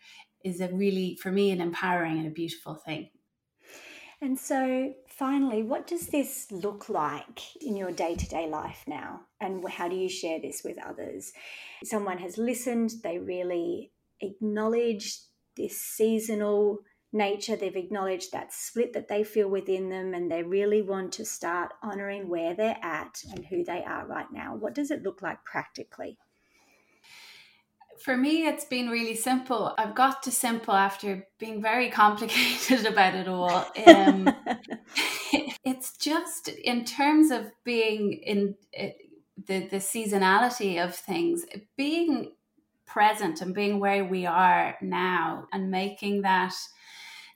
is 0.43 0.62
a 0.62 0.67
really 0.69 1.15
for 1.15 1.32
me 1.32 1.52
an 1.52 1.62
empowering 1.62 2.17
and 2.19 2.28
a 2.28 2.32
beautiful 2.32 2.76
thing 2.76 3.10
and 4.21 4.38
so 4.38 4.93
finally 5.17 5.63
what 5.63 5.88
does 5.88 6.08
this 6.08 6.52
look 6.52 6.89
like 6.89 7.39
in 7.62 7.76
your 7.76 7.91
day-to-day 7.91 8.47
life 8.47 8.84
now 8.88 9.21
and 9.39 9.67
how 9.69 9.88
do 9.88 9.95
you 9.95 10.10
share 10.10 10.39
this 10.39 10.63
with 10.63 10.78
others 10.84 11.34
someone 11.84 12.17
has 12.17 12.38
listened 12.38 12.91
they 13.04 13.17
really 13.17 13.91
acknowledge 14.21 15.19
this 15.56 15.80
seasonal 15.80 16.80
nature. 17.13 17.56
They've 17.56 17.76
acknowledged 17.76 18.32
that 18.32 18.52
split 18.52 18.93
that 18.93 19.08
they 19.08 19.23
feel 19.23 19.47
within 19.47 19.89
them, 19.89 20.13
and 20.13 20.30
they 20.30 20.43
really 20.43 20.82
want 20.82 21.13
to 21.13 21.26
start 21.26 21.73
honoring 21.82 22.28
where 22.28 22.56
they're 22.56 22.80
at 22.82 23.21
and 23.32 23.45
who 23.45 23.63
they 23.63 23.84
are 23.84 24.06
right 24.06 24.32
now. 24.32 24.56
What 24.56 24.73
does 24.73 24.91
it 24.91 25.04
look 25.04 25.21
like 25.21 25.45
practically? 25.45 26.17
For 28.04 28.18
me, 28.18 28.48
it's 28.48 28.66
been 28.66 28.89
really 28.89 29.16
simple. 29.16 29.74
I've 29.78 29.96
got 29.96 30.24
to 30.24 30.32
simple 30.32 30.74
after 30.74 31.26
being 31.39 31.62
very 31.62 31.89
complicated 32.02 32.86
about 32.86 33.16
it 33.16 33.30
all. 33.30 33.66
Um, 33.88 34.30
it's 35.63 35.96
just 35.96 36.50
in 36.50 36.84
terms 36.84 37.32
of 37.32 37.50
being 37.63 38.12
in 38.12 38.56
uh, 38.78 38.88
the 39.48 39.68
the 39.68 39.78
seasonality 39.78 40.84
of 40.84 40.94
things, 40.94 41.46
being 41.78 42.34
present 42.86 43.39
and 43.39 43.56
being 43.56 43.80
where 43.80 44.04
we 44.04 44.26
are 44.26 44.76
now 44.82 45.48
and 45.54 45.72
making 45.72 46.24
that 46.24 46.54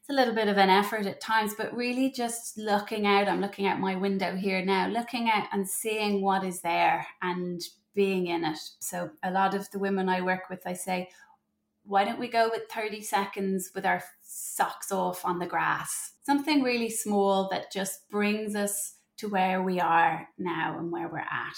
it's 0.08 0.10
a 0.10 0.14
little 0.14 0.36
bit 0.36 0.50
of 0.50 0.58
an 0.58 0.70
effort 0.70 1.06
at 1.06 1.22
times, 1.22 1.54
but 1.58 1.74
really 1.74 2.12
just 2.12 2.58
looking 2.58 3.08
out. 3.08 3.30
I'm 3.30 3.40
looking 3.40 3.68
out 3.68 3.80
my 3.80 3.96
window 3.96 4.36
here 4.36 4.64
now, 4.66 4.90
looking 4.90 5.30
out 5.30 5.48
and 5.54 5.66
seeing 5.68 6.22
what 6.22 6.44
is 6.44 6.60
there 6.60 7.08
and 7.22 7.62
being 7.98 8.28
in 8.28 8.46
it. 8.46 8.60
So, 8.80 9.10
a 9.24 9.32
lot 9.32 9.54
of 9.56 9.70
the 9.72 9.80
women 9.80 10.08
I 10.08 10.22
work 10.22 10.50
with, 10.50 10.62
I 10.66 10.74
say, 10.74 11.10
why 11.84 12.06
don't 12.06 12.20
we 12.20 12.28
go 12.28 12.50
with 12.50 12.70
30 12.72 13.02
seconds 13.02 13.72
with 13.74 13.86
our 13.86 14.04
socks 14.22 14.92
off 14.92 15.26
on 15.26 15.40
the 15.40 15.48
grass? 15.48 16.14
Something 16.24 16.62
really 16.62 16.90
small 16.90 17.50
that 17.50 17.72
just 17.74 18.08
brings 18.10 18.56
us 18.56 18.94
to 19.18 19.28
where 19.28 19.64
we 19.64 19.80
are 19.80 20.28
now 20.38 20.78
and 20.78 20.92
where 20.92 21.10
we're 21.10 21.20
at 21.20 21.58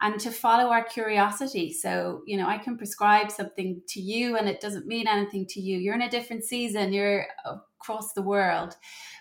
and 0.00 0.18
to 0.20 0.30
follow 0.30 0.70
our 0.70 0.84
curiosity. 0.84 1.72
So, 1.72 2.22
you 2.26 2.36
know, 2.36 2.48
I 2.48 2.58
can 2.58 2.78
prescribe 2.78 3.30
something 3.30 3.82
to 3.88 4.00
you 4.00 4.36
and 4.36 4.48
it 4.48 4.60
doesn't 4.60 4.86
mean 4.86 5.06
anything 5.06 5.46
to 5.50 5.60
you. 5.60 5.78
You're 5.78 5.94
in 5.94 6.02
a 6.02 6.10
different 6.10 6.44
season, 6.44 6.92
you're 6.92 7.26
uh, 7.44 7.56
across 7.80 8.12
the 8.12 8.22
world. 8.22 8.76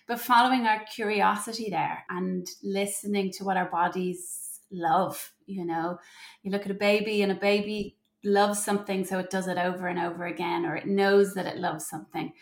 But 0.08 0.20
following 0.20 0.66
our 0.68 0.84
curiosity 0.94 1.70
there 1.70 2.04
and 2.10 2.48
listening 2.64 3.32
to 3.34 3.44
what 3.44 3.58
our 3.58 3.70
bodies 3.70 4.60
love, 4.72 5.34
you 5.46 5.66
know, 5.66 5.98
you 6.44 6.52
look 6.52 6.66
at 6.66 6.72
a 6.72 6.76
baby 6.76 7.22
and 7.22 7.32
a 7.32 7.36
baby 7.36 7.98
loves 8.24 8.64
something, 8.64 9.06
so 9.06 9.20
it 9.20 9.30
does 9.30 9.48
it 9.48 9.58
over 9.58 9.88
and 9.88 10.00
over 10.00 10.26
again, 10.26 10.66
or 10.66 10.76
it 10.76 10.88
knows 10.88 11.34
that 11.36 11.46
it 11.46 11.58
loves 11.58 11.88
something. 11.88 12.34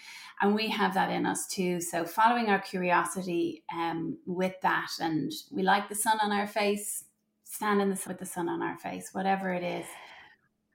And 0.42 0.56
we 0.56 0.70
have 0.70 0.94
that 0.94 1.12
in 1.12 1.26
us 1.26 1.48
too. 1.48 1.82
So, 1.82 2.06
following 2.06 2.48
our 2.48 2.60
curiosity 2.60 3.64
um, 3.74 4.18
with 4.26 4.54
that, 4.62 4.90
and 5.00 5.32
we 5.52 5.64
like 5.64 5.90
the 5.90 5.96
sun 5.96 6.20
on 6.22 6.32
our 6.32 6.48
face, 6.48 7.04
stand 7.44 7.82
in 7.82 7.90
the 7.90 8.02
with 8.08 8.20
the 8.20 8.26
sun 8.26 8.50
on 8.50 8.62
our 8.62 8.78
face, 8.80 9.10
whatever 9.12 9.54
it 9.54 9.64
is. 9.64 9.86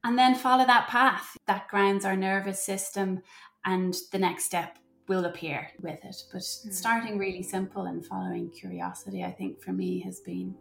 And 0.05 0.17
then 0.17 0.37
follow 0.37 0.65
that 0.65 0.89
path 0.89 1.37
that 1.47 1.69
grounds 1.69 2.05
our 2.05 2.17
nervous 2.17 2.63
system, 2.63 3.23
and 3.65 3.97
the 4.13 4.19
next 4.19 4.45
step 4.45 4.79
will 5.09 5.25
appear 5.25 5.69
with 5.81 6.05
it. 6.05 6.17
But 6.33 6.43
mm. 6.43 6.73
starting 6.73 7.19
really 7.19 7.43
simple 7.43 7.87
and 7.87 8.05
following 8.05 8.51
curiosity, 8.51 9.25
I 9.25 9.33
think 9.33 9.61
for 9.61 9.73
me 9.73 10.01
has 10.01 10.21
been 10.21 10.55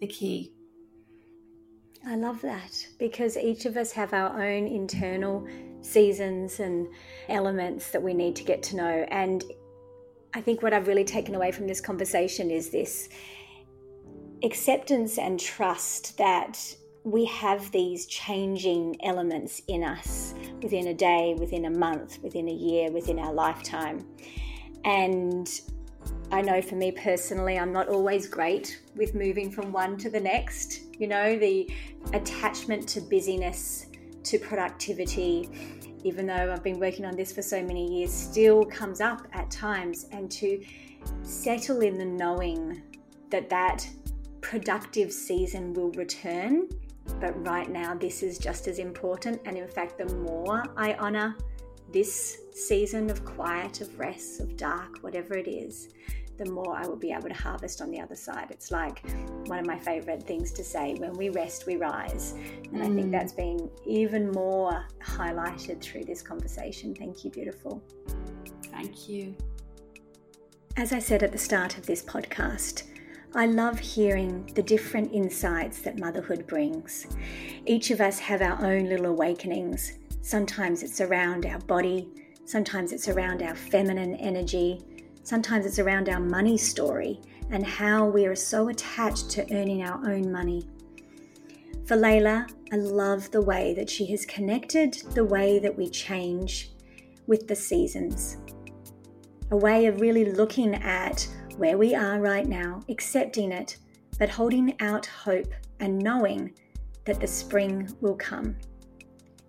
the 0.00 0.06
key. 0.06 0.52
I 2.08 2.14
love 2.14 2.40
that 2.42 2.86
because 2.98 3.36
each 3.36 3.66
of 3.66 3.76
us 3.76 3.90
have 3.92 4.12
our 4.12 4.40
own 4.40 4.68
internal 4.68 5.44
seasons 5.80 6.60
and 6.60 6.86
elements 7.28 7.90
that 7.90 8.00
we 8.00 8.14
need 8.14 8.36
to 8.36 8.44
get 8.44 8.62
to 8.64 8.76
know. 8.76 9.06
And 9.10 9.44
I 10.32 10.40
think 10.40 10.62
what 10.62 10.72
I've 10.72 10.86
really 10.86 11.04
taken 11.04 11.34
away 11.34 11.50
from 11.50 11.66
this 11.66 11.80
conversation 11.80 12.48
is 12.48 12.70
this 12.70 13.08
acceptance 14.44 15.18
and 15.18 15.40
trust 15.40 16.16
that 16.18 16.76
we 17.02 17.24
have 17.24 17.72
these 17.72 18.06
changing 18.06 18.96
elements 19.02 19.62
in 19.66 19.82
us 19.82 20.32
within 20.62 20.88
a 20.88 20.94
day, 20.94 21.34
within 21.38 21.64
a 21.64 21.70
month, 21.70 22.22
within 22.22 22.48
a 22.48 22.52
year, 22.52 22.92
within 22.92 23.18
our 23.18 23.32
lifetime. 23.32 24.06
And 24.84 25.48
I 26.30 26.40
know 26.40 26.62
for 26.62 26.76
me 26.76 26.92
personally, 26.92 27.58
I'm 27.58 27.72
not 27.72 27.88
always 27.88 28.28
great 28.28 28.80
with 28.94 29.16
moving 29.16 29.50
from 29.50 29.72
one 29.72 29.96
to 29.98 30.10
the 30.10 30.20
next. 30.20 30.85
You 30.98 31.08
know, 31.08 31.38
the 31.38 31.70
attachment 32.12 32.88
to 32.88 33.00
busyness, 33.00 33.86
to 34.24 34.38
productivity, 34.38 35.48
even 36.04 36.26
though 36.26 36.52
I've 36.52 36.62
been 36.62 36.78
working 36.78 37.04
on 37.04 37.16
this 37.16 37.32
for 37.32 37.42
so 37.42 37.62
many 37.62 37.98
years, 37.98 38.12
still 38.12 38.64
comes 38.64 39.00
up 39.00 39.26
at 39.32 39.50
times. 39.50 40.06
And 40.12 40.30
to 40.32 40.64
settle 41.22 41.80
in 41.80 41.98
the 41.98 42.04
knowing 42.04 42.82
that 43.30 43.48
that 43.50 43.88
productive 44.40 45.12
season 45.12 45.72
will 45.74 45.90
return. 45.92 46.68
But 47.20 47.46
right 47.46 47.70
now, 47.70 47.94
this 47.94 48.22
is 48.22 48.38
just 48.38 48.68
as 48.68 48.78
important. 48.78 49.40
And 49.44 49.56
in 49.56 49.68
fact, 49.68 49.98
the 49.98 50.12
more 50.14 50.64
I 50.76 50.94
honor 50.94 51.36
this 51.92 52.38
season 52.52 53.10
of 53.10 53.24
quiet, 53.24 53.80
of 53.80 53.98
rest, 53.98 54.40
of 54.40 54.56
dark, 54.56 54.98
whatever 55.02 55.36
it 55.36 55.48
is, 55.48 55.88
the 56.38 56.50
more 56.50 56.76
I 56.76 56.86
will 56.86 56.96
be 56.96 57.12
able 57.12 57.28
to 57.28 57.34
harvest 57.34 57.80
on 57.80 57.90
the 57.90 58.00
other 58.00 58.14
side. 58.14 58.48
It's 58.50 58.70
like 58.70 59.02
one 59.46 59.58
of 59.58 59.66
my 59.66 59.78
favorite 59.78 60.22
things 60.22 60.52
to 60.52 60.64
say 60.64 60.94
when 60.94 61.12
we 61.14 61.28
rest, 61.30 61.66
we 61.66 61.76
rise. 61.76 62.34
And 62.72 62.76
mm. 62.76 62.82
I 62.82 62.86
think 62.86 63.06
mm. 63.06 63.12
that's 63.12 63.32
been 63.32 63.70
even 63.86 64.30
more 64.32 64.84
highlighted 65.00 65.80
through 65.80 66.04
this 66.04 66.22
conversation. 66.22 66.94
Thank 66.94 67.24
you, 67.24 67.30
beautiful. 67.30 67.82
Thank 68.70 69.08
you. 69.08 69.34
As 70.76 70.92
I 70.92 70.98
said 70.98 71.22
at 71.22 71.32
the 71.32 71.38
start 71.38 71.78
of 71.78 71.86
this 71.86 72.02
podcast, 72.02 72.82
I 73.34 73.46
love 73.46 73.78
hearing 73.78 74.50
the 74.54 74.62
different 74.62 75.12
insights 75.12 75.80
that 75.82 75.98
motherhood 75.98 76.46
brings. 76.46 77.06
Each 77.66 77.90
of 77.90 78.00
us 78.00 78.18
have 78.18 78.42
our 78.42 78.64
own 78.64 78.88
little 78.88 79.06
awakenings. 79.06 79.98
Sometimes 80.22 80.82
it's 80.82 81.00
around 81.00 81.46
our 81.46 81.58
body, 81.60 82.08
sometimes 82.44 82.92
it's 82.92 83.08
around 83.08 83.42
our 83.42 83.54
feminine 83.54 84.14
energy, 84.16 84.80
sometimes 85.26 85.66
it's 85.66 85.80
around 85.80 86.08
our 86.08 86.20
money 86.20 86.56
story 86.56 87.20
and 87.50 87.66
how 87.66 88.06
we 88.06 88.26
are 88.26 88.36
so 88.36 88.68
attached 88.68 89.28
to 89.28 89.42
earning 89.52 89.82
our 89.82 90.08
own 90.08 90.30
money. 90.30 90.68
For 91.84 91.96
Layla, 91.96 92.48
I 92.72 92.76
love 92.76 93.28
the 93.32 93.42
way 93.42 93.74
that 93.74 93.90
she 93.90 94.06
has 94.06 94.24
connected 94.24 94.94
the 95.14 95.24
way 95.24 95.58
that 95.58 95.76
we 95.76 95.90
change 95.90 96.70
with 97.26 97.48
the 97.48 97.56
seasons. 97.56 98.36
A 99.50 99.56
way 99.56 99.86
of 99.86 100.00
really 100.00 100.26
looking 100.26 100.76
at 100.76 101.26
where 101.56 101.76
we 101.76 101.92
are 101.92 102.20
right 102.20 102.46
now, 102.46 102.82
accepting 102.88 103.50
it, 103.50 103.78
but 104.20 104.28
holding 104.28 104.80
out 104.80 105.06
hope 105.06 105.52
and 105.80 105.98
knowing 105.98 106.52
that 107.04 107.18
the 107.18 107.26
spring 107.26 107.92
will 108.00 108.16
come. 108.16 108.54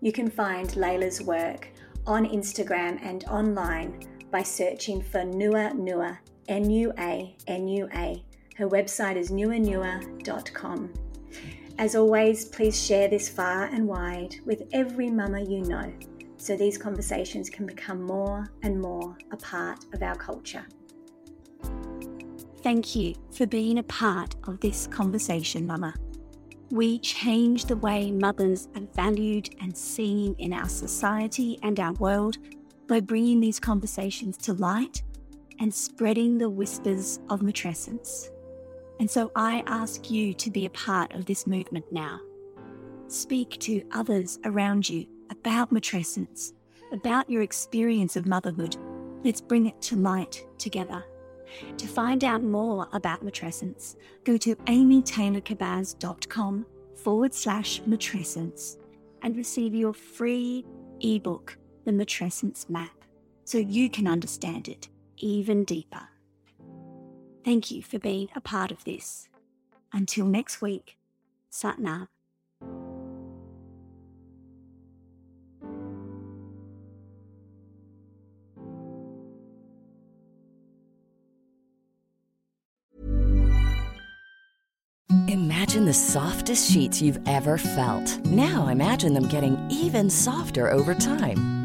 You 0.01 0.11
can 0.11 0.29
find 0.29 0.69
Layla's 0.69 1.21
work 1.21 1.69
on 2.07 2.25
Instagram 2.25 2.99
and 3.03 3.25
online 3.25 4.16
by 4.31 4.43
searching 4.43 5.01
for 5.01 5.21
Nua 5.21 5.73
Nua, 5.73 6.17
N 6.47 6.69
U 6.69 6.93
A 6.97 7.35
N 7.47 7.67
U 7.67 7.89
A. 7.93 8.23
Her 8.55 8.67
website 8.67 9.15
is 9.17 9.31
nuanua.com. 9.31 10.93
As 11.77 11.95
always, 11.95 12.45
please 12.45 12.83
share 12.83 13.07
this 13.07 13.29
far 13.29 13.65
and 13.65 13.87
wide 13.87 14.35
with 14.45 14.63
every 14.73 15.11
mama 15.11 15.41
you 15.41 15.61
know 15.61 15.93
so 16.37 16.55
these 16.55 16.77
conversations 16.77 17.49
can 17.49 17.65
become 17.65 18.01
more 18.01 18.49
and 18.63 18.79
more 18.79 19.15
a 19.31 19.37
part 19.37 19.85
of 19.93 20.01
our 20.01 20.15
culture. 20.15 20.65
Thank 22.63 22.95
you 22.95 23.15
for 23.31 23.45
being 23.45 23.77
a 23.77 23.83
part 23.83 24.35
of 24.47 24.59
this 24.59 24.87
conversation, 24.87 25.65
Mama. 25.67 25.93
We 26.69 26.99
change 26.99 27.65
the 27.65 27.77
way 27.77 28.11
mothers 28.11 28.67
are 28.75 28.81
valued 28.93 29.55
and 29.61 29.77
seen 29.77 30.35
in 30.37 30.51
our 30.51 30.67
society 30.67 31.59
and 31.63 31.79
our 31.79 31.93
world 31.93 32.37
by 32.87 32.99
bringing 32.99 33.39
these 33.39 33.59
conversations 33.59 34.37
to 34.37 34.53
light 34.53 35.03
and 35.59 35.73
spreading 35.73 36.37
the 36.37 36.49
whispers 36.49 37.19
of 37.29 37.41
matrescence. 37.41 38.29
And 38.99 39.09
so 39.09 39.31
I 39.35 39.63
ask 39.67 40.09
you 40.09 40.33
to 40.35 40.49
be 40.49 40.65
a 40.65 40.71
part 40.71 41.13
of 41.13 41.25
this 41.25 41.45
movement 41.45 41.85
now. 41.91 42.19
Speak 43.07 43.57
to 43.59 43.83
others 43.91 44.39
around 44.43 44.89
you 44.89 45.05
about 45.29 45.73
matrescence, 45.73 46.53
about 46.91 47.29
your 47.29 47.41
experience 47.41 48.15
of 48.15 48.25
motherhood. 48.25 48.77
Let's 49.23 49.41
bring 49.41 49.67
it 49.67 49.81
to 49.83 49.95
light 49.95 50.45
together. 50.57 51.03
To 51.77 51.87
find 51.87 52.23
out 52.23 52.43
more 52.43 52.87
about 52.93 53.25
matrescence, 53.25 53.95
go 54.23 54.37
to 54.37 54.55
amytaylorkabbaz.com 54.55 56.65
forward 56.95 57.33
slash 57.33 57.81
matrescence 57.83 58.77
and 59.21 59.35
receive 59.35 59.73
your 59.73 59.93
free 59.93 60.65
ebook, 61.01 61.57
The 61.87 61.93
Matrescence 61.93 62.69
Map, 62.69 62.91
so 63.45 63.57
you 63.57 63.89
can 63.89 64.09
understand 64.09 64.67
it 64.67 64.89
even 65.15 65.63
deeper. 65.63 66.09
Thank 67.45 67.71
you 67.71 67.81
for 67.81 67.97
being 67.97 68.27
a 68.35 68.41
part 68.41 68.71
of 68.71 68.83
this. 68.83 69.29
Until 69.93 70.25
next 70.25 70.61
week, 70.61 70.97
Satnam. 71.49 72.09
Imagine 85.29 85.85
the 85.85 85.93
softest 85.93 86.69
sheets 86.69 87.01
you've 87.01 87.25
ever 87.25 87.57
felt. 87.57 88.25
Now 88.25 88.67
imagine 88.67 89.13
them 89.13 89.29
getting 89.29 89.57
even 89.71 90.09
softer 90.09 90.69
over 90.69 90.93
time. 90.93 91.56